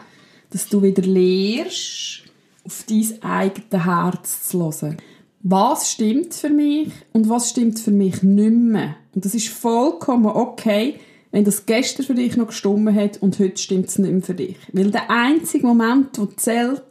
dass 0.49 0.67
du 0.67 0.81
wieder 0.81 1.03
lehrst, 1.03 2.24
auf 2.65 2.85
dein 2.89 3.23
eigenes 3.23 3.85
Herz 3.85 4.49
zu 4.49 4.59
hören. 4.59 4.97
Was 5.43 5.91
stimmt 5.91 6.33
für 6.33 6.49
mich 6.49 6.91
und 7.13 7.29
was 7.29 7.51
stimmt 7.51 7.79
für 7.79 7.91
mich 7.91 8.23
nicht 8.23 8.51
mehr? 8.51 8.95
Und 9.13 9.25
das 9.25 9.35
ist 9.35 9.49
vollkommen 9.49 10.25
okay, 10.25 10.95
wenn 11.31 11.43
das 11.43 11.65
gestern 11.65 12.05
für 12.05 12.15
dich 12.15 12.35
noch 12.35 12.47
gestimmt 12.47 12.95
hat 12.95 13.21
und 13.21 13.37
heute 13.39 13.57
stimmt 13.57 13.89
es 13.89 13.99
nicht 13.99 14.11
mehr 14.11 14.21
für 14.21 14.33
dich. 14.33 14.57
Weil 14.73 14.89
der 14.89 15.11
einzige 15.11 15.67
Moment, 15.67 16.17
der 16.17 16.35
zählt, 16.37 16.81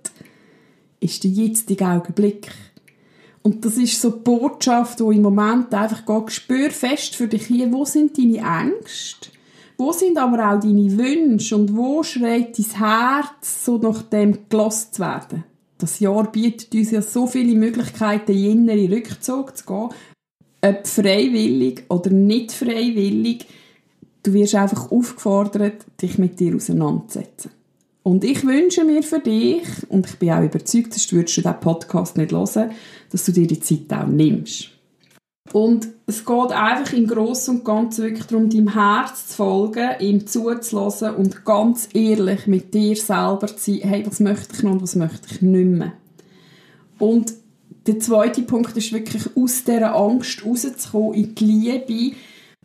ist 1.01 1.25
der 1.25 1.31
jetzige 1.31 1.87
Augenblick. 1.87 2.51
Und 3.43 3.65
das 3.65 3.77
ist 3.77 4.01
so 4.01 4.11
die 4.11 4.21
Botschaft, 4.21 5.01
die 5.01 5.17
im 5.17 5.23
Moment 5.23 5.75
einfach 5.75 6.07
geht, 6.07 6.33
spür 6.33 6.71
fest 6.71 7.17
für 7.17 7.27
dich 7.27 7.47
hier, 7.47 7.73
wo 7.73 7.85
sind 7.85 8.17
deine 8.17 8.39
Ängste? 8.39 9.31
Wo 9.77 9.93
sind 9.93 10.17
aber 10.17 10.53
auch 10.53 10.61
deine 10.61 10.97
Wünsche? 10.97 11.57
Und 11.57 11.77
wo 11.77 12.03
schreit 12.03 12.57
dein 12.57 12.79
Herz, 12.79 13.65
so 13.65 13.79
nach 13.79 14.03
dem 14.03 14.49
gelost 14.49 14.95
zu 14.95 15.03
werden? 15.03 15.45
Das 15.85 16.01
Jahr 16.01 16.33
bietet 16.33 16.75
uns 16.75 16.93
ja 16.93 17.03
so 17.03 17.27
viele 17.27 17.55
Möglichkeiten, 17.55 18.33
in 18.33 18.67
inneren 18.67 18.91
Rückzug 18.91 19.55
zu 19.55 19.67
gehen. 19.67 19.89
Ob 20.63 20.87
freiwillig 20.87 21.83
oder 21.91 22.09
nicht 22.09 22.53
freiwillig, 22.53 23.45
du 24.23 24.33
wirst 24.33 24.55
einfach 24.55 24.91
aufgefordert, 24.91 25.85
dich 26.01 26.17
mit 26.17 26.41
dir 26.41 26.57
auseinanderzusetzen. 26.57 27.51
Und 28.03 28.25
ich 28.25 28.47
wünsche 28.47 28.83
mir 28.83 29.03
für 29.03 29.21
dich, 29.21 29.67
und 29.91 30.07
ich 30.07 30.17
bin 30.17 30.31
auch 30.31 30.43
überzeugt, 30.43 30.95
würdest 31.13 31.13
du 31.13 31.23
diesen 31.23 31.61
Podcast 31.61 32.17
nicht 32.17 32.33
hören, 32.33 32.71
dass 33.11 33.27
du 33.27 33.33
dir 33.33 33.47
die 33.47 33.61
Zeit 33.61 33.93
auch 33.93 34.07
nimmst. 34.07 34.71
Und 35.53 35.89
es 36.07 36.25
geht 36.25 36.53
einfach 36.53 36.93
im 36.95 37.07
Großen 37.07 37.59
und 37.59 37.65
Ganzen 37.65 38.05
wirklich 38.05 38.27
darum, 38.27 38.49
deinem 38.49 38.73
Herz 38.73 39.29
zu 39.29 39.37
folgen, 39.37 39.91
ihm 40.01 40.27
zuzulassen 40.27 41.15
und 41.15 41.45
ganz 41.45 41.89
ehrlich 41.93 42.47
mit 42.47 42.73
dir 42.73 42.97
selber 42.97 43.47
zu 43.47 43.73
sein, 43.73 43.89
hey, 43.89 44.07
was 44.07 44.21
möchte 44.21 44.55
ich 44.55 44.63
noch 44.63 44.73
und 44.73 44.83
was 44.83 44.97
möchte 44.97 45.29
ich 45.31 45.43
nicht 45.43 45.67
mehr. 45.67 45.93
Und 46.99 47.35
der 47.87 47.99
zweite 48.01 48.43
Punkt 48.43 48.77
ist 48.77 48.93
wirklich, 48.93 49.25
aus 49.37 49.65
dieser 49.65 49.95
Angst 49.95 50.45
rauszukommen 50.45 51.15
in 51.15 51.35
die 51.35 51.45
Liebe 51.45 52.17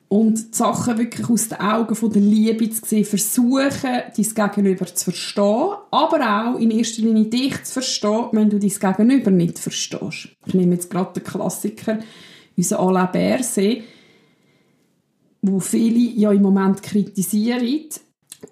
und 0.08 0.40
die 0.40 0.58
Sachen 0.58 0.98
wirklich 0.98 1.30
aus 1.30 1.50
den 1.50 1.60
Augen 1.60 1.94
von 1.94 2.12
der 2.12 2.22
Liebe 2.22 2.70
zu 2.70 2.86
sehen, 2.86 3.06
versuchen, 3.06 3.82
dein 3.84 4.54
Gegenüber 4.54 4.86
zu 4.86 5.12
verstehen, 5.12 5.74
aber 5.92 6.54
auch 6.54 6.60
in 6.60 6.72
erster 6.72 7.02
Linie 7.02 7.26
dich 7.26 7.64
zu 7.64 7.74
verstehen, 7.74 8.30
wenn 8.32 8.50
du 8.50 8.58
dein 8.58 8.70
Gegenüber 8.70 9.32
nicht 9.32 9.60
verstehst. 9.60 10.30
Ich 10.46 10.54
nehme 10.54 10.76
jetzt 10.76 10.90
gerade 10.90 11.20
den 11.20 11.24
Klassiker, 11.24 12.00
unser 12.60 12.80
Alain 12.80 13.12
Berset, 13.12 13.84
wo 15.42 15.60
viele 15.60 16.12
ja 16.20 16.32
im 16.32 16.42
Moment 16.42 16.84
kritisieren. 16.84 17.86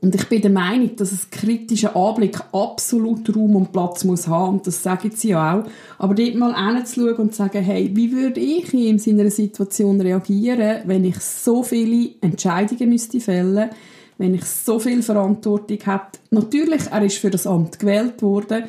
Und 0.01 0.15
ich 0.15 0.27
bin 0.27 0.41
der 0.41 0.51
Meinung, 0.51 0.95
dass 0.95 1.11
ein 1.11 1.31
kritischer 1.31 1.95
Anblick 1.95 2.39
absolut 2.51 3.33
Raum 3.33 3.55
und 3.55 3.71
Platz 3.71 4.03
muss 4.03 4.27
haben. 4.27 4.57
Und 4.57 4.67
das 4.67 4.83
sagen 4.83 5.11
sie 5.13 5.29
ja 5.29 5.59
auch. 5.59 5.63
Aber 5.97 6.13
dort 6.13 6.35
mal 6.35 6.55
hinzuschauen 6.55 7.15
und 7.15 7.31
zu 7.31 7.37
sagen, 7.37 7.63
hey, 7.63 7.89
wie 7.93 8.11
würde 8.11 8.39
ich 8.39 8.73
in 8.73 8.99
seiner 8.99 9.29
Situation 9.29 10.01
reagieren, 10.01 10.81
wenn 10.85 11.05
ich 11.05 11.19
so 11.19 11.63
viele 11.63 12.11
Entscheidungen 12.21 12.89
müsste 12.89 13.19
fällen 13.19 13.69
wenn 14.17 14.33
ich 14.33 14.45
so 14.45 14.79
viel 14.79 15.03
Verantwortung 15.03 15.77
habe. 15.85 16.05
Natürlich, 16.31 16.87
er 16.91 17.03
ist 17.03 17.17
für 17.17 17.29
das 17.29 17.47
Amt 17.47 17.79
gewählt 17.79 18.21
worden, 18.21 18.63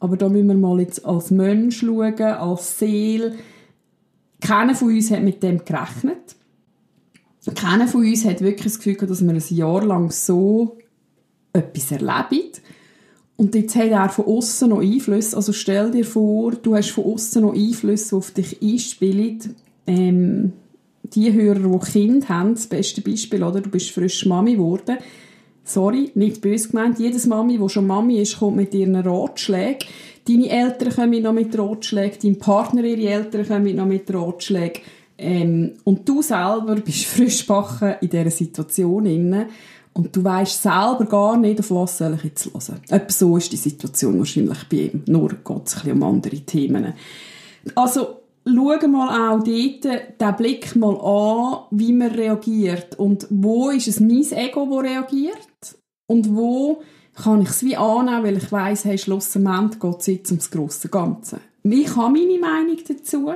aber 0.00 0.16
da 0.16 0.28
müssen 0.28 0.48
wir 0.48 0.54
mal 0.54 0.80
jetzt 0.80 1.04
als 1.04 1.30
Mensch 1.30 1.80
schauen, 1.80 2.20
als 2.20 2.78
Seele, 2.78 3.34
keiner 4.44 4.74
von 4.74 4.88
uns 4.88 5.10
hat 5.10 5.22
mit 5.22 5.42
dem 5.42 5.64
gerechnet. 5.64 6.36
Keiner 7.54 7.88
von 7.88 8.02
uns 8.02 8.24
hat 8.24 8.40
wirklich 8.40 8.72
das 8.72 8.78
Gefühl 8.78 8.96
dass 8.96 9.22
wir 9.22 9.32
ein 9.32 9.42
Jahr 9.48 9.84
lang 9.84 10.10
so 10.10 10.78
etwas 11.52 11.90
erleben. 11.90 12.50
Und 13.36 13.54
jetzt 13.54 13.74
hat 13.74 13.90
er 13.90 14.08
von 14.10 14.26
außen 14.26 14.68
noch 14.68 14.80
Einfluss. 14.80 15.34
Also 15.34 15.52
stell 15.52 15.90
dir 15.90 16.04
vor, 16.04 16.52
du 16.52 16.76
hast 16.76 16.90
von 16.90 17.04
außen 17.04 17.42
noch 17.42 17.54
Einfluss, 17.54 18.08
die 18.08 18.14
auf 18.14 18.30
dich 18.30 18.62
einspielen. 18.62 19.56
Ähm, 19.86 20.52
die 21.02 21.32
Hörer, 21.32 21.78
die 21.78 21.90
Kinder 21.90 22.28
haben, 22.28 22.54
das 22.54 22.66
beste 22.66 23.00
Beispiel, 23.00 23.42
oder? 23.42 23.60
Du 23.60 23.70
bist 23.70 23.90
frisch 23.90 24.24
Mami 24.24 24.52
geworden. 24.52 24.98
Sorry, 25.64 26.10
nicht 26.14 26.42
böse 26.42 26.68
gemeint. 26.68 26.98
Jedes 26.98 27.26
Mami, 27.26 27.58
die 27.58 27.68
schon 27.68 27.86
Mami 27.86 28.20
ist, 28.20 28.38
kommt 28.38 28.56
mit 28.56 28.74
ihren 28.74 28.96
Ratschlägen. 28.96 29.88
Deine 30.26 30.48
Eltern 30.48 30.94
kommen 30.94 31.22
noch 31.22 31.32
mit 31.32 31.58
Ratschlägen, 31.58 32.18
dein 32.22 32.38
Partner, 32.38 32.82
ihre 32.84 33.12
Eltern 33.12 33.46
kommen 33.46 33.76
noch 33.76 33.86
mit 33.86 34.12
Ratschlägen. 34.12 34.82
Ähm, 35.18 35.74
und 35.84 36.08
du 36.08 36.22
selber 36.22 36.76
bist 36.76 37.04
frisch 37.06 37.46
backen 37.46 37.94
in 38.00 38.08
dieser 38.08 38.30
Situation 38.30 39.06
inne 39.06 39.48
und 39.92 40.14
du 40.14 40.24
weißt 40.24 40.62
selber 40.62 41.04
gar 41.08 41.36
nicht, 41.36 41.60
auf 41.60 41.70
was 41.70 41.98
soll 41.98 42.14
ich 42.14 42.24
jetzt 42.24 42.46
hören. 42.46 42.80
Etwa 42.88 43.12
so 43.12 43.36
ist 43.36 43.52
die 43.52 43.56
Situation 43.56 44.18
wahrscheinlich 44.18 44.64
bei 44.68 44.76
ihm. 44.76 45.02
Nur 45.06 45.28
geht 45.28 45.66
es 45.66 45.84
um 45.84 46.02
andere 46.02 46.40
Themen. 46.40 46.94
Also, 47.74 48.22
schau 48.44 48.88
mal 48.88 49.34
auch 49.34 49.44
dort 49.44 49.84
den 49.84 50.36
Blick 50.36 50.74
mal 50.74 50.96
an, 50.96 51.64
wie 51.70 51.92
man 51.92 52.10
reagiert 52.10 52.98
und 52.98 53.26
wo 53.30 53.70
ist 53.70 53.88
es 53.88 54.00
mein 54.00 54.24
Ego, 54.32 54.66
das 54.68 54.90
reagiert 54.90 55.78
und 56.06 56.34
wo 56.34 56.82
kann 57.14 57.42
ich 57.42 57.48
es 57.48 57.62
wie 57.62 57.76
annehmen, 57.76 58.24
weil 58.24 58.36
ich 58.36 58.50
weiss, 58.50 58.84
hey, 58.84 58.98
schlussendlich 58.98 59.80
geht 59.80 60.00
es 60.00 60.06
jetzt 60.06 60.30
ums 60.30 60.50
grosse 60.50 60.88
Ganze. 60.88 61.40
Ich 61.62 61.96
habe 61.96 62.12
meine 62.12 62.38
Meinung 62.38 62.76
dazu, 62.86 63.32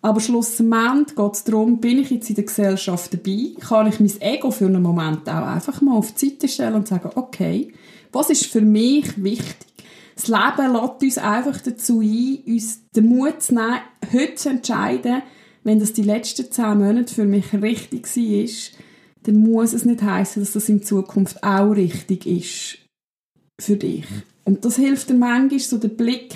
aber 0.00 0.20
schlussendlich 0.20 1.16
geht 1.16 1.32
es 1.32 1.44
darum, 1.44 1.80
bin 1.80 1.98
ich 1.98 2.10
jetzt 2.10 2.28
in 2.30 2.36
der 2.36 2.44
Gesellschaft 2.44 3.12
dabei, 3.14 3.54
kann 3.60 3.86
ich 3.86 4.00
mein 4.00 4.20
Ego 4.20 4.50
für 4.50 4.66
einen 4.66 4.82
Moment 4.82 5.28
auch 5.28 5.46
einfach 5.46 5.80
mal 5.80 5.96
auf 5.96 6.12
die 6.12 6.30
Seite 6.30 6.48
stellen 6.48 6.74
und 6.74 6.88
sagen, 6.88 7.10
okay, 7.14 7.72
was 8.12 8.30
ist 8.30 8.46
für 8.46 8.60
mich 8.60 9.22
wichtig? 9.22 9.66
Das 10.14 10.28
Leben 10.28 10.72
lädt 10.72 11.02
uns 11.02 11.18
einfach 11.18 11.60
dazu 11.60 12.00
ein, 12.00 12.38
uns 12.46 12.80
den 12.92 13.08
Mut 13.08 13.42
zu 13.42 13.54
nehmen, 13.54 13.80
heute 14.12 14.34
zu 14.36 14.48
entscheiden, 14.50 15.22
wenn 15.64 15.80
das 15.80 15.92
die 15.92 16.02
letzten 16.02 16.50
zehn 16.50 16.78
Monate 16.78 17.12
für 17.12 17.24
mich 17.24 17.52
richtig 17.52 18.06
war, 18.06 18.80
dann 19.24 19.36
muss 19.36 19.72
es 19.72 19.84
nicht 19.84 20.02
heißen, 20.02 20.42
dass 20.42 20.52
das 20.52 20.68
in 20.68 20.82
Zukunft 20.82 21.42
auch 21.42 21.70
richtig 21.70 22.26
ist 22.26 22.78
für 23.60 23.76
dich. 23.76 24.06
Und 24.44 24.64
das 24.64 24.76
hilft 24.76 25.10
dir 25.10 25.14
manchmal, 25.14 25.58
so 25.58 25.78
den 25.78 25.96
Blick 25.96 26.34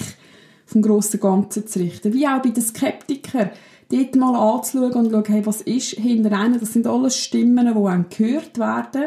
vom 0.66 0.82
grossen 0.82 1.20
Ganzen 1.20 1.66
zu 1.66 1.78
richten. 1.78 2.12
Wie 2.12 2.26
auch 2.26 2.42
bei 2.42 2.50
den 2.50 2.62
Skeptikern. 2.62 3.50
Dort 3.90 4.16
mal 4.16 4.34
anzuschauen 4.36 4.92
und 4.92 5.10
schauen, 5.10 5.24
hey, 5.26 5.46
was 5.46 5.62
ist 5.62 5.92
hinter 5.92 6.38
einem. 6.38 6.60
Das 6.60 6.74
sind 6.74 6.86
alles 6.86 7.16
Stimmen, 7.16 7.74
die 7.74 7.86
einem 7.86 8.06
gehört 8.10 8.58
werden. 8.58 9.04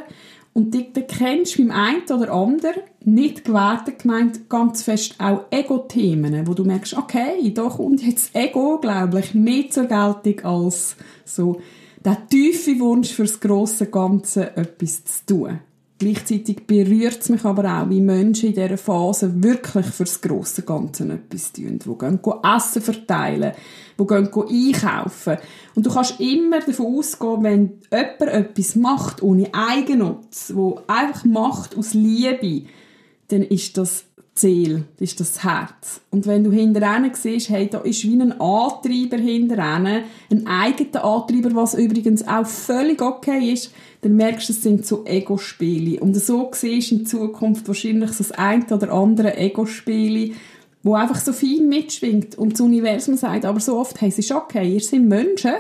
Und 0.53 0.75
dort 0.75 1.07
kennst 1.07 1.57
du 1.57 1.67
beim 1.67 1.71
einen 1.71 2.21
oder 2.21 2.33
anderen, 2.33 2.81
nicht 3.03 3.45
gewertet 3.45 3.99
gemeint, 3.99 4.49
ganz 4.49 4.83
fest 4.83 5.15
auch 5.17 5.45
Ego-Themen, 5.49 6.45
wo 6.45 6.53
du 6.53 6.65
merkst, 6.65 6.97
okay, 6.97 7.51
da 7.53 7.69
kommt 7.69 8.01
jetzt 8.01 8.35
Ego, 8.35 8.77
glaube 8.79 9.21
ich, 9.21 9.33
mehr 9.33 9.69
zur 9.69 9.85
Geltung 9.85 10.43
als 10.43 10.97
so 11.23 11.61
der 12.03 12.27
tiefe 12.27 12.79
Wunsch 12.79 13.11
für 13.11 13.23
das 13.23 13.39
grosse 13.39 13.87
Ganze 13.87 14.55
etwas 14.55 15.03
zu 15.03 15.25
tun. 15.25 15.59
Gleichzeitig 15.99 16.65
berührt 16.65 17.21
es 17.21 17.29
mich 17.29 17.45
aber 17.45 17.63
auch, 17.63 17.87
wie 17.91 18.01
Menschen 18.01 18.49
in 18.49 18.55
dieser 18.55 18.79
Phase 18.79 19.43
wirklich 19.43 19.85
für 19.85 20.05
das 20.05 20.19
grosse 20.19 20.63
Ganze 20.63 21.03
etwas 21.03 21.53
tun. 21.53 21.77
Die 21.77 21.97
gehen, 21.97 22.19
Essen 22.55 22.81
verteilen, 22.81 23.51
die 23.99 24.07
gehen 24.07 24.29
einkaufen. 24.33 25.37
Und 25.75 25.85
du 25.85 25.93
kannst 25.93 26.19
immer 26.19 26.59
davon 26.59 26.97
ausgehen, 26.97 27.43
wenn 27.43 27.81
jemand 27.91 28.21
etwas 28.21 28.75
macht 28.75 29.21
ohne 29.21 29.53
Eigennutz, 29.53 30.51
wo 30.55 30.79
einfach 30.87 31.23
macht 31.25 31.77
aus 31.77 31.93
Liebe, 31.93 32.67
dann 33.27 33.43
ist 33.43 33.77
das 33.77 34.05
Ziel, 34.33 34.85
das 34.97 35.11
ist 35.11 35.19
das 35.19 35.43
Herz. 35.43 36.01
Und 36.09 36.25
wenn 36.25 36.43
du 36.43 36.51
hinterher 36.51 37.11
siehst, 37.13 37.49
hey, 37.49 37.69
da 37.69 37.79
ist 37.79 38.03
wie 38.03 38.19
ein 38.19 38.39
Antreiber 38.39 39.17
hinterher, 39.17 40.03
ein 40.29 40.47
eigener 40.47 41.03
Antreiber, 41.03 41.53
was 41.53 41.73
übrigens 41.73 42.25
auch 42.27 42.45
völlig 42.45 43.01
okay 43.01 43.51
ist, 43.51 43.71
dann 44.01 44.15
merkst 44.15 44.49
du, 44.49 44.53
es 44.53 44.63
sind 44.63 44.85
so 44.85 45.05
Ego-Spiele. 45.05 45.99
Und 45.99 46.15
so 46.15 46.49
siehst 46.53 46.91
du 46.91 46.95
in 46.95 47.05
Zukunft 47.05 47.67
wahrscheinlich 47.67 48.11
das 48.11 48.31
ein 48.31 48.63
oder 48.71 48.91
andere 48.91 49.37
Ego-Spiele, 49.37 50.33
wo 50.81 50.95
einfach 50.95 51.19
so 51.19 51.33
viel 51.33 51.65
mitschwingt 51.67 52.37
und 52.37 52.53
das 52.53 52.61
Universum 52.61 53.15
sagt 53.15 53.45
aber 53.45 53.59
so 53.59 53.77
oft, 53.77 54.01
hey, 54.01 54.09
es 54.09 54.17
ist 54.17 54.31
okay, 54.31 54.73
ihr 54.73 54.79
seid 54.79 55.01
Menschen, 55.01 55.53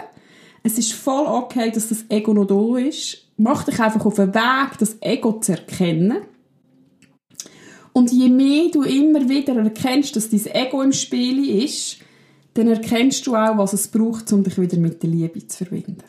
es 0.63 0.77
ist 0.77 0.93
voll 0.93 1.27
okay, 1.27 1.71
dass 1.71 1.89
das 1.89 2.05
Ego 2.09 2.33
noch 2.33 2.45
da 2.45 2.77
ist. 2.77 3.25
Mach 3.37 3.63
dich 3.63 3.79
einfach 3.79 4.05
auf 4.05 4.15
den 4.15 4.33
Weg, 4.33 4.77
das 4.79 4.97
Ego 5.01 5.39
zu 5.39 5.51
erkennen 5.51 6.21
und 7.93 8.11
je 8.11 8.29
mehr 8.29 8.69
du 8.71 8.83
immer 8.83 9.27
wieder 9.27 9.55
erkennst, 9.55 10.15
dass 10.15 10.29
dein 10.29 10.45
Ego 10.47 10.81
im 10.81 10.93
Spiel 10.93 11.63
ist, 11.63 11.97
dann 12.53 12.67
erkennst 12.67 13.27
du 13.27 13.35
auch, 13.35 13.57
was 13.57 13.73
es 13.73 13.87
braucht, 13.87 14.31
um 14.33 14.43
dich 14.43 14.59
wieder 14.59 14.77
mit 14.77 15.01
der 15.03 15.09
Liebe 15.09 15.45
zu 15.47 15.65
verbinden. 15.65 16.03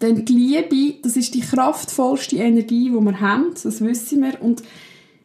Denn 0.00 0.24
die 0.24 0.32
Liebe, 0.32 0.98
das 1.02 1.16
ist 1.16 1.34
die 1.34 1.40
kraftvollste 1.40 2.36
Energie, 2.36 2.90
die 2.90 3.00
wir 3.00 3.20
haben, 3.20 3.54
das 3.62 3.80
wissen 3.80 4.22
wir. 4.22 4.42
Und 4.42 4.62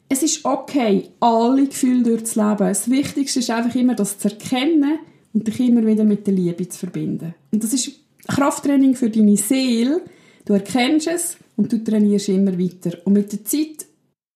es 0.08 0.24
ist 0.24 0.46
okay, 0.46 1.10
alle 1.20 1.66
Gefühle 1.66 2.04
durchzuleben. 2.04 2.58
Das 2.58 2.90
Wichtigste 2.90 3.40
ist 3.40 3.50
einfach 3.50 3.76
immer, 3.76 3.96
das 3.96 4.18
zu 4.18 4.30
erkennen 4.30 5.00
und 5.34 5.48
dich 5.48 5.60
immer 5.60 5.86
wieder 5.86 6.04
mit 6.04 6.26
der 6.28 6.34
Liebe 6.34 6.68
zu 6.68 6.80
verbinden. 6.80 7.34
Und 7.52 7.64
das 7.64 7.74
ist 7.74 7.92
Krafttraining 8.28 8.96
für 8.96 9.10
deine 9.10 9.38
Seele. 9.38 10.02
Du 10.46 10.54
erkennst 10.54 11.08
es 11.08 11.38
und 11.56 11.72
du 11.72 11.84
trainierst 11.84 12.30
immer 12.30 12.58
weiter. 12.58 12.98
Und 13.06 13.14
mit 13.14 13.32
der 13.32 13.44
Zeit 13.44 13.86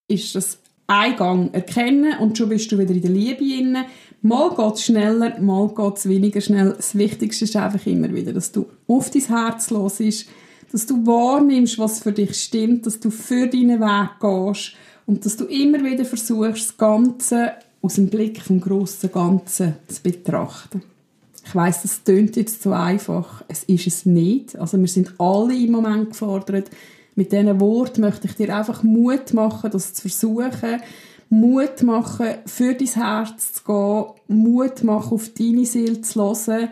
ist 0.07 0.36
das 0.36 0.60
einen 0.88 1.15
Gang 1.15 1.54
erkennen 1.54 2.18
und 2.20 2.38
schon 2.38 2.50
bist 2.50 2.72
du 2.72 2.77
wieder 2.77 2.94
in 2.94 3.01
der 3.01 3.12
Liebe 3.12 3.44
inne. 3.44 3.86
Mal 4.22 4.50
geht 4.50 4.75
es 4.75 4.86
schneller, 4.86 5.39
mal 5.39 5.68
geht 5.70 5.98
es 5.98 6.08
weniger 6.10 6.42
schnell. 6.42 6.74
Das 6.75 6.96
Wichtigste 6.96 7.46
ist 7.46 7.56
einfach 7.56 7.86
immer 7.86 8.13
wieder, 8.13 8.34
dass 8.34 8.51
du 8.51 8.65
auf 8.88 9.10
dein 9.10 9.24
Herz 9.24 9.70
los 9.70 10.00
ist, 10.00 10.27
dass 10.72 10.86
du 10.86 11.06
wahrnimmst, 11.06 11.80
was 11.80 12.00
für 12.00 12.12
dich 12.12 12.36
stimmt, 12.36 12.86
dass 12.86 13.00
du 13.00 13.10
für 13.10 13.48
deinen 13.48 13.80
Weg 13.80 14.10
gehst 14.20 14.74
und 15.06 15.25
dass 15.25 15.38
du 15.38 15.46
immer 15.46 15.84
wieder 15.84 16.06
versuchst, 16.06 16.70
das 16.70 16.77
Ganze 16.77 17.54
aus 17.82 17.96
dem 17.96 18.08
Blick 18.08 18.42
vom 18.42 18.60
grossen 18.60 19.12
Ganzen 19.12 19.75
zu 19.88 20.01
betrachten. 20.01 20.82
Ich 21.46 21.54
weiß, 21.54 21.84
das 21.84 22.04
tönt 22.04 22.36
jetzt 22.36 22.63
so 22.63 22.72
einfach. 22.72 23.44
Es 23.48 23.63
ist 23.65 23.86
es 23.86 24.06
nicht. 24.06 24.58
Also 24.58 24.80
wir 24.80 24.88
sind 24.88 25.13
alle 25.20 25.56
im 25.56 25.72
Moment 25.72 26.10
gefordert, 26.10 26.72
mit 27.15 27.31
diesen 27.31 27.60
Worten 27.62 28.01
möchte 28.01 28.27
ich 28.27 28.36
dir 28.36 28.55
einfach 28.55 28.84
Mut 28.84 29.34
machen, 29.34 29.72
das 29.72 29.93
zu 29.93 30.01
versuchen. 30.01 30.81
Mut 31.29 31.81
machen, 31.81 32.36
für 32.45 32.74
dein 32.74 32.88
Herz 32.88 33.53
zu 33.53 33.63
gehen. 33.63 34.13
Mut 34.27 34.84
machen, 34.84 35.13
auf 35.13 35.29
deine 35.29 35.65
Seele 35.65 36.01
zu 36.01 36.22
hören. 36.22 36.69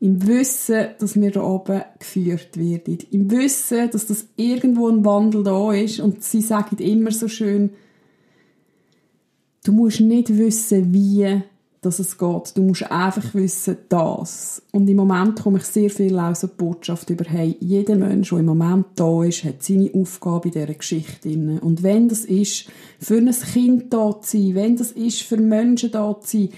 Im 0.00 0.26
Wissen, 0.26 0.88
dass 0.98 1.20
wir 1.20 1.30
da 1.30 1.42
oben 1.42 1.82
geführt 1.98 2.56
werden. 2.58 2.98
Im 3.10 3.30
Wissen, 3.30 3.90
dass 3.90 4.06
das 4.06 4.26
irgendwo 4.36 4.88
ein 4.88 5.04
Wandel 5.04 5.42
da 5.42 5.72
ist. 5.72 6.00
Und 6.00 6.22
sie 6.22 6.40
sagen 6.40 6.78
immer 6.78 7.10
so 7.10 7.28
schön, 7.28 7.70
du 9.64 9.72
musst 9.72 10.00
nicht 10.00 10.36
wissen, 10.36 10.92
wie 10.94 11.42
dass 11.80 11.98
es 11.98 12.18
geht. 12.18 12.56
Du 12.56 12.62
musst 12.62 12.90
einfach 12.90 13.34
wissen, 13.34 13.78
das. 13.88 14.62
Und 14.70 14.88
im 14.88 14.96
Moment 14.96 15.42
komme 15.42 15.58
ich 15.58 15.64
sehr 15.64 15.88
viel 15.88 16.18
aus 16.18 16.40
die 16.40 16.46
Botschaft 16.48 17.08
über, 17.08 17.24
hey, 17.24 17.56
jeder 17.60 17.96
Mensch, 17.96 18.30
der 18.30 18.38
im 18.38 18.46
Moment 18.46 18.86
da 18.96 19.24
ist, 19.24 19.44
hat 19.44 19.62
seine 19.62 19.90
Aufgabe 19.94 20.48
in 20.48 20.52
dieser 20.52 20.74
Geschichte. 20.74 21.30
Und 21.60 21.82
wenn 21.82 22.08
das 22.08 22.26
ist, 22.26 22.66
für 22.98 23.16
ein 23.16 23.30
Kind 23.30 23.92
da 23.92 24.20
zu 24.20 24.36
sein, 24.36 24.54
wenn 24.54 24.76
das 24.76 24.92
ist, 24.92 25.22
für 25.22 25.38
Menschen 25.38 25.90
da 25.90 26.20
zu 26.20 26.38
sein, 26.38 26.48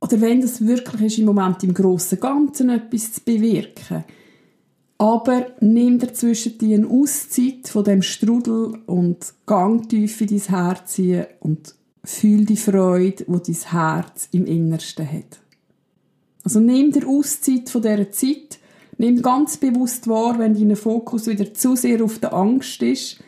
oder 0.00 0.20
wenn 0.20 0.40
das 0.40 0.66
wirklich 0.66 1.02
ist, 1.02 1.18
im 1.18 1.26
Moment 1.26 1.62
im 1.62 1.74
grossen 1.74 2.18
Ganzen 2.18 2.70
etwas 2.70 3.12
zu 3.12 3.20
bewirken, 3.20 4.04
aber 4.98 5.46
nimm 5.60 5.98
dazwischen 5.98 6.58
die 6.58 6.74
eine 6.74 6.88
Auszeit 6.88 7.68
von 7.68 7.84
dem 7.84 8.02
Strudel 8.02 8.78
und 8.86 9.18
gang 9.46 9.88
tief 9.88 10.20
in 10.20 10.28
dein 10.28 10.38
Herz 10.38 11.00
und 11.40 11.74
Fühl 12.04 12.44
die 12.44 12.56
Freude, 12.56 13.24
wo 13.28 13.38
dein 13.38 13.54
Herz 13.54 14.28
im 14.32 14.46
Innersten 14.46 15.10
hat. 15.10 15.40
Also 16.44 16.58
nimm 16.58 16.90
dir 16.90 17.06
Auszeit 17.06 17.70
von 17.70 17.82
dieser 17.82 18.10
Zeit, 18.10 18.58
nimm 18.98 19.22
ganz 19.22 19.56
bewusst 19.56 20.08
wahr, 20.08 20.38
wenn 20.38 20.54
dein 20.54 20.74
Fokus 20.76 21.28
wieder 21.28 21.54
zu 21.54 21.76
sehr 21.76 22.02
auf 22.02 22.18
der 22.18 22.34
Angst 22.34 22.82
ist. 22.82 23.22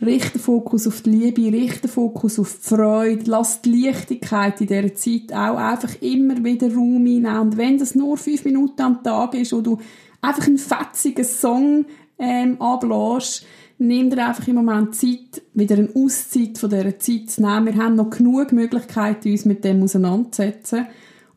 Richte 0.00 0.38
Fokus 0.38 0.86
auf 0.86 1.00
die 1.00 1.10
Liebe, 1.10 1.52
richte 1.56 1.88
Fokus 1.88 2.38
auf 2.38 2.58
die 2.58 2.68
Freude, 2.68 3.24
lass 3.26 3.62
die 3.62 3.84
Leichtigkeit 3.84 4.60
in 4.60 4.66
dieser 4.66 4.94
Zeit 4.94 5.32
auch 5.32 5.56
einfach 5.56 6.00
immer 6.02 6.44
wieder 6.44 6.72
Raum 6.72 7.06
hinein. 7.06 7.40
Und 7.40 7.56
wenn 7.56 7.78
das 7.78 7.94
nur 7.94 8.18
fünf 8.18 8.44
Minuten 8.44 8.82
am 8.82 9.02
Tag 9.02 9.34
ist, 9.34 9.52
wo 9.52 9.62
du 9.62 9.78
einfach 10.20 10.46
einen 10.46 10.58
fetzigen 10.58 11.24
Song 11.24 11.86
ähm, 12.18 12.60
ablässt, 12.60 13.46
nimm 13.78 14.10
dir 14.10 14.26
einfach 14.26 14.46
im 14.48 14.56
Moment 14.56 14.94
Zeit, 14.94 15.42
wieder 15.54 15.76
eine 15.76 15.90
Auszeit 15.94 16.58
von 16.58 16.70
dieser 16.70 16.98
Zeit 16.98 17.30
zu 17.30 17.42
nehmen. 17.42 17.66
Wir 17.66 17.76
haben 17.76 17.96
noch 17.96 18.10
genug 18.10 18.52
Möglichkeiten, 18.52 19.30
uns 19.30 19.44
mit 19.44 19.64
dem 19.64 19.82
auseinanderzusetzen 19.82 20.86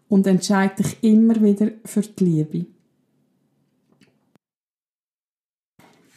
und 0.07 0.27
entscheide 0.27 0.83
dich 0.83 0.97
immer 1.01 1.41
wieder 1.41 1.71
für 1.85 2.01
die 2.01 2.23
Liebe. 2.23 2.65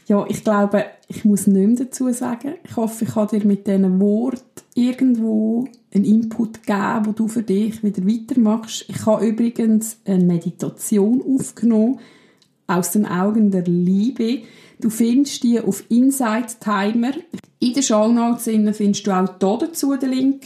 Ja, 0.06 0.26
ich 0.28 0.42
glaube, 0.42 0.84
ich 1.08 1.24
muss 1.24 1.46
nichts 1.46 1.80
dazu 1.80 2.12
sagen. 2.12 2.54
Ich 2.64 2.76
hoffe, 2.76 3.04
ich 3.04 3.12
kann 3.12 3.28
dir 3.28 3.44
mit 3.46 3.66
diesen 3.66 4.00
Worten 4.00 4.42
irgendwo 4.74 5.68
einen 5.94 6.04
Input 6.04 6.64
geben, 6.64 7.06
wo 7.06 7.12
du 7.12 7.28
für 7.28 7.42
dich 7.42 7.82
wieder 7.82 8.04
weitermachst. 8.06 8.86
Ich 8.88 9.06
habe 9.06 9.26
übrigens 9.26 9.98
eine 10.04 10.24
Meditation 10.24 11.22
aufgenommen 11.22 12.00
aus 12.66 12.90
den 12.90 13.06
Augen 13.06 13.50
der 13.50 13.62
Liebe. 13.62 14.42
Du 14.82 14.90
findest 14.90 15.44
die 15.44 15.60
auf 15.60 15.84
Insight 15.90 16.60
Timer. 16.60 17.12
In 17.60 17.72
den 17.72 17.82
Shownotes 17.84 18.46
findest 18.76 19.06
du 19.06 19.12
auch 19.12 19.28
hier 19.38 19.58
dazu 19.60 19.96
den 19.96 20.10
Link, 20.10 20.42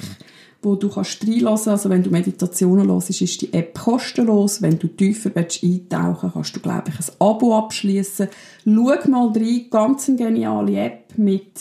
wo 0.61 0.75
du 0.75 0.91
kannst 0.91 1.27
reinlassen. 1.27 1.73
Also 1.73 1.89
wenn 1.89 2.03
du 2.03 2.11
Meditationen 2.11 2.87
hörst, 2.87 3.09
ist 3.09 3.41
die 3.41 3.53
App 3.55 3.79
kostenlos. 3.79 4.61
Wenn 4.61 4.79
du 4.79 4.89
tiefer 4.89 5.31
willst 5.35 5.65
eintauchen 5.65 6.33
kannst 6.35 6.55
du, 6.55 6.61
glaube 6.61 6.91
ich, 6.91 6.99
ein 6.99 7.15
Abo 7.19 7.57
abschließen. 7.57 8.29
Schau 8.65 9.09
mal 9.09 9.33
rein, 9.35 9.67
ganz 9.71 10.11
eine 10.11 10.19
geniale 10.19 10.81
App 10.81 11.17
mit 11.17 11.53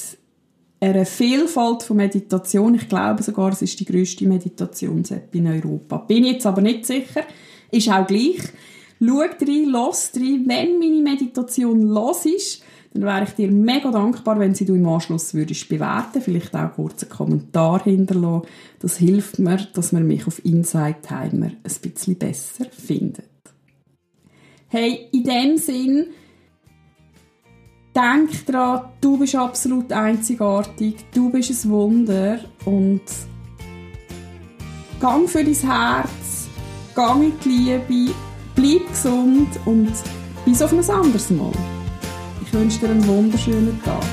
einer 0.81 1.05
Vielfalt 1.05 1.81
von 1.83 1.95
Meditation. 1.95 2.75
Ich 2.75 2.89
glaube 2.89 3.23
sogar, 3.23 3.53
es 3.53 3.61
ist 3.61 3.79
die 3.79 3.85
grösste 3.85 4.27
Meditations-App 4.27 5.33
in 5.33 5.47
Europa. 5.47 5.95
Bin 5.99 6.25
jetzt 6.25 6.45
aber 6.45 6.59
nicht 6.59 6.85
sicher. 6.85 7.23
Ist 7.71 7.89
auch 7.89 8.05
gleich. 8.05 8.41
Schau 8.99 9.19
rein, 9.19 9.65
los 9.65 10.11
rein. 10.15 10.45
Wenn 10.47 10.79
meine 10.79 11.01
Meditation 11.01 11.81
los 11.81 12.25
ist, 12.25 12.63
dann 12.93 13.03
wäre 13.03 13.23
ich 13.25 13.31
dir 13.31 13.51
mega 13.51 13.91
dankbar, 13.91 14.39
wenn 14.39 14.55
sie 14.55 14.63
du 14.63 14.73
im 14.73 14.87
Anschluss 14.87 15.33
würdest 15.33 15.67
bewerten, 15.67 16.21
vielleicht 16.21 16.55
auch 16.55 16.77
einen 16.77 17.09
Kommentar 17.09 17.83
hinterlassen. 17.83 18.47
Das 18.79 18.97
hilft 18.97 19.37
mir, 19.39 19.57
dass 19.73 19.91
man 19.91 20.07
mich 20.07 20.25
auf 20.25 20.43
Inside 20.45 21.01
Timer 21.01 21.47
ein 21.47 21.81
bisschen 21.81 22.17
besser 22.17 22.65
findet. 22.71 23.25
Hey, 24.67 25.09
in 25.11 25.23
dem 25.23 25.57
Sinn, 25.57 26.07
denk 27.93 28.45
dran, 28.45 28.89
du 29.01 29.17
bist 29.17 29.35
absolut 29.35 29.91
einzigartig, 29.91 30.95
du 31.13 31.29
bist 31.29 31.65
ein 31.65 31.71
Wunder 31.71 32.39
und 32.63 33.01
gang 35.01 35.29
für 35.29 35.43
dein 35.43 35.53
Herz, 35.53 36.47
gang 36.95 37.23
in 37.23 37.33
die 37.43 37.49
Liebe, 37.49 38.13
bleib 38.55 38.87
gesund 38.89 39.49
und 39.65 39.91
bis 40.45 40.61
auf 40.61 40.71
ein 40.71 40.89
anderes 40.89 41.29
Mal. 41.29 41.51
Ich 42.41 42.53
wünsche 42.53 42.79
dir 42.79 42.89
einen 42.89 43.05
wunderschönen 43.07 43.81
Tag. 43.83 44.03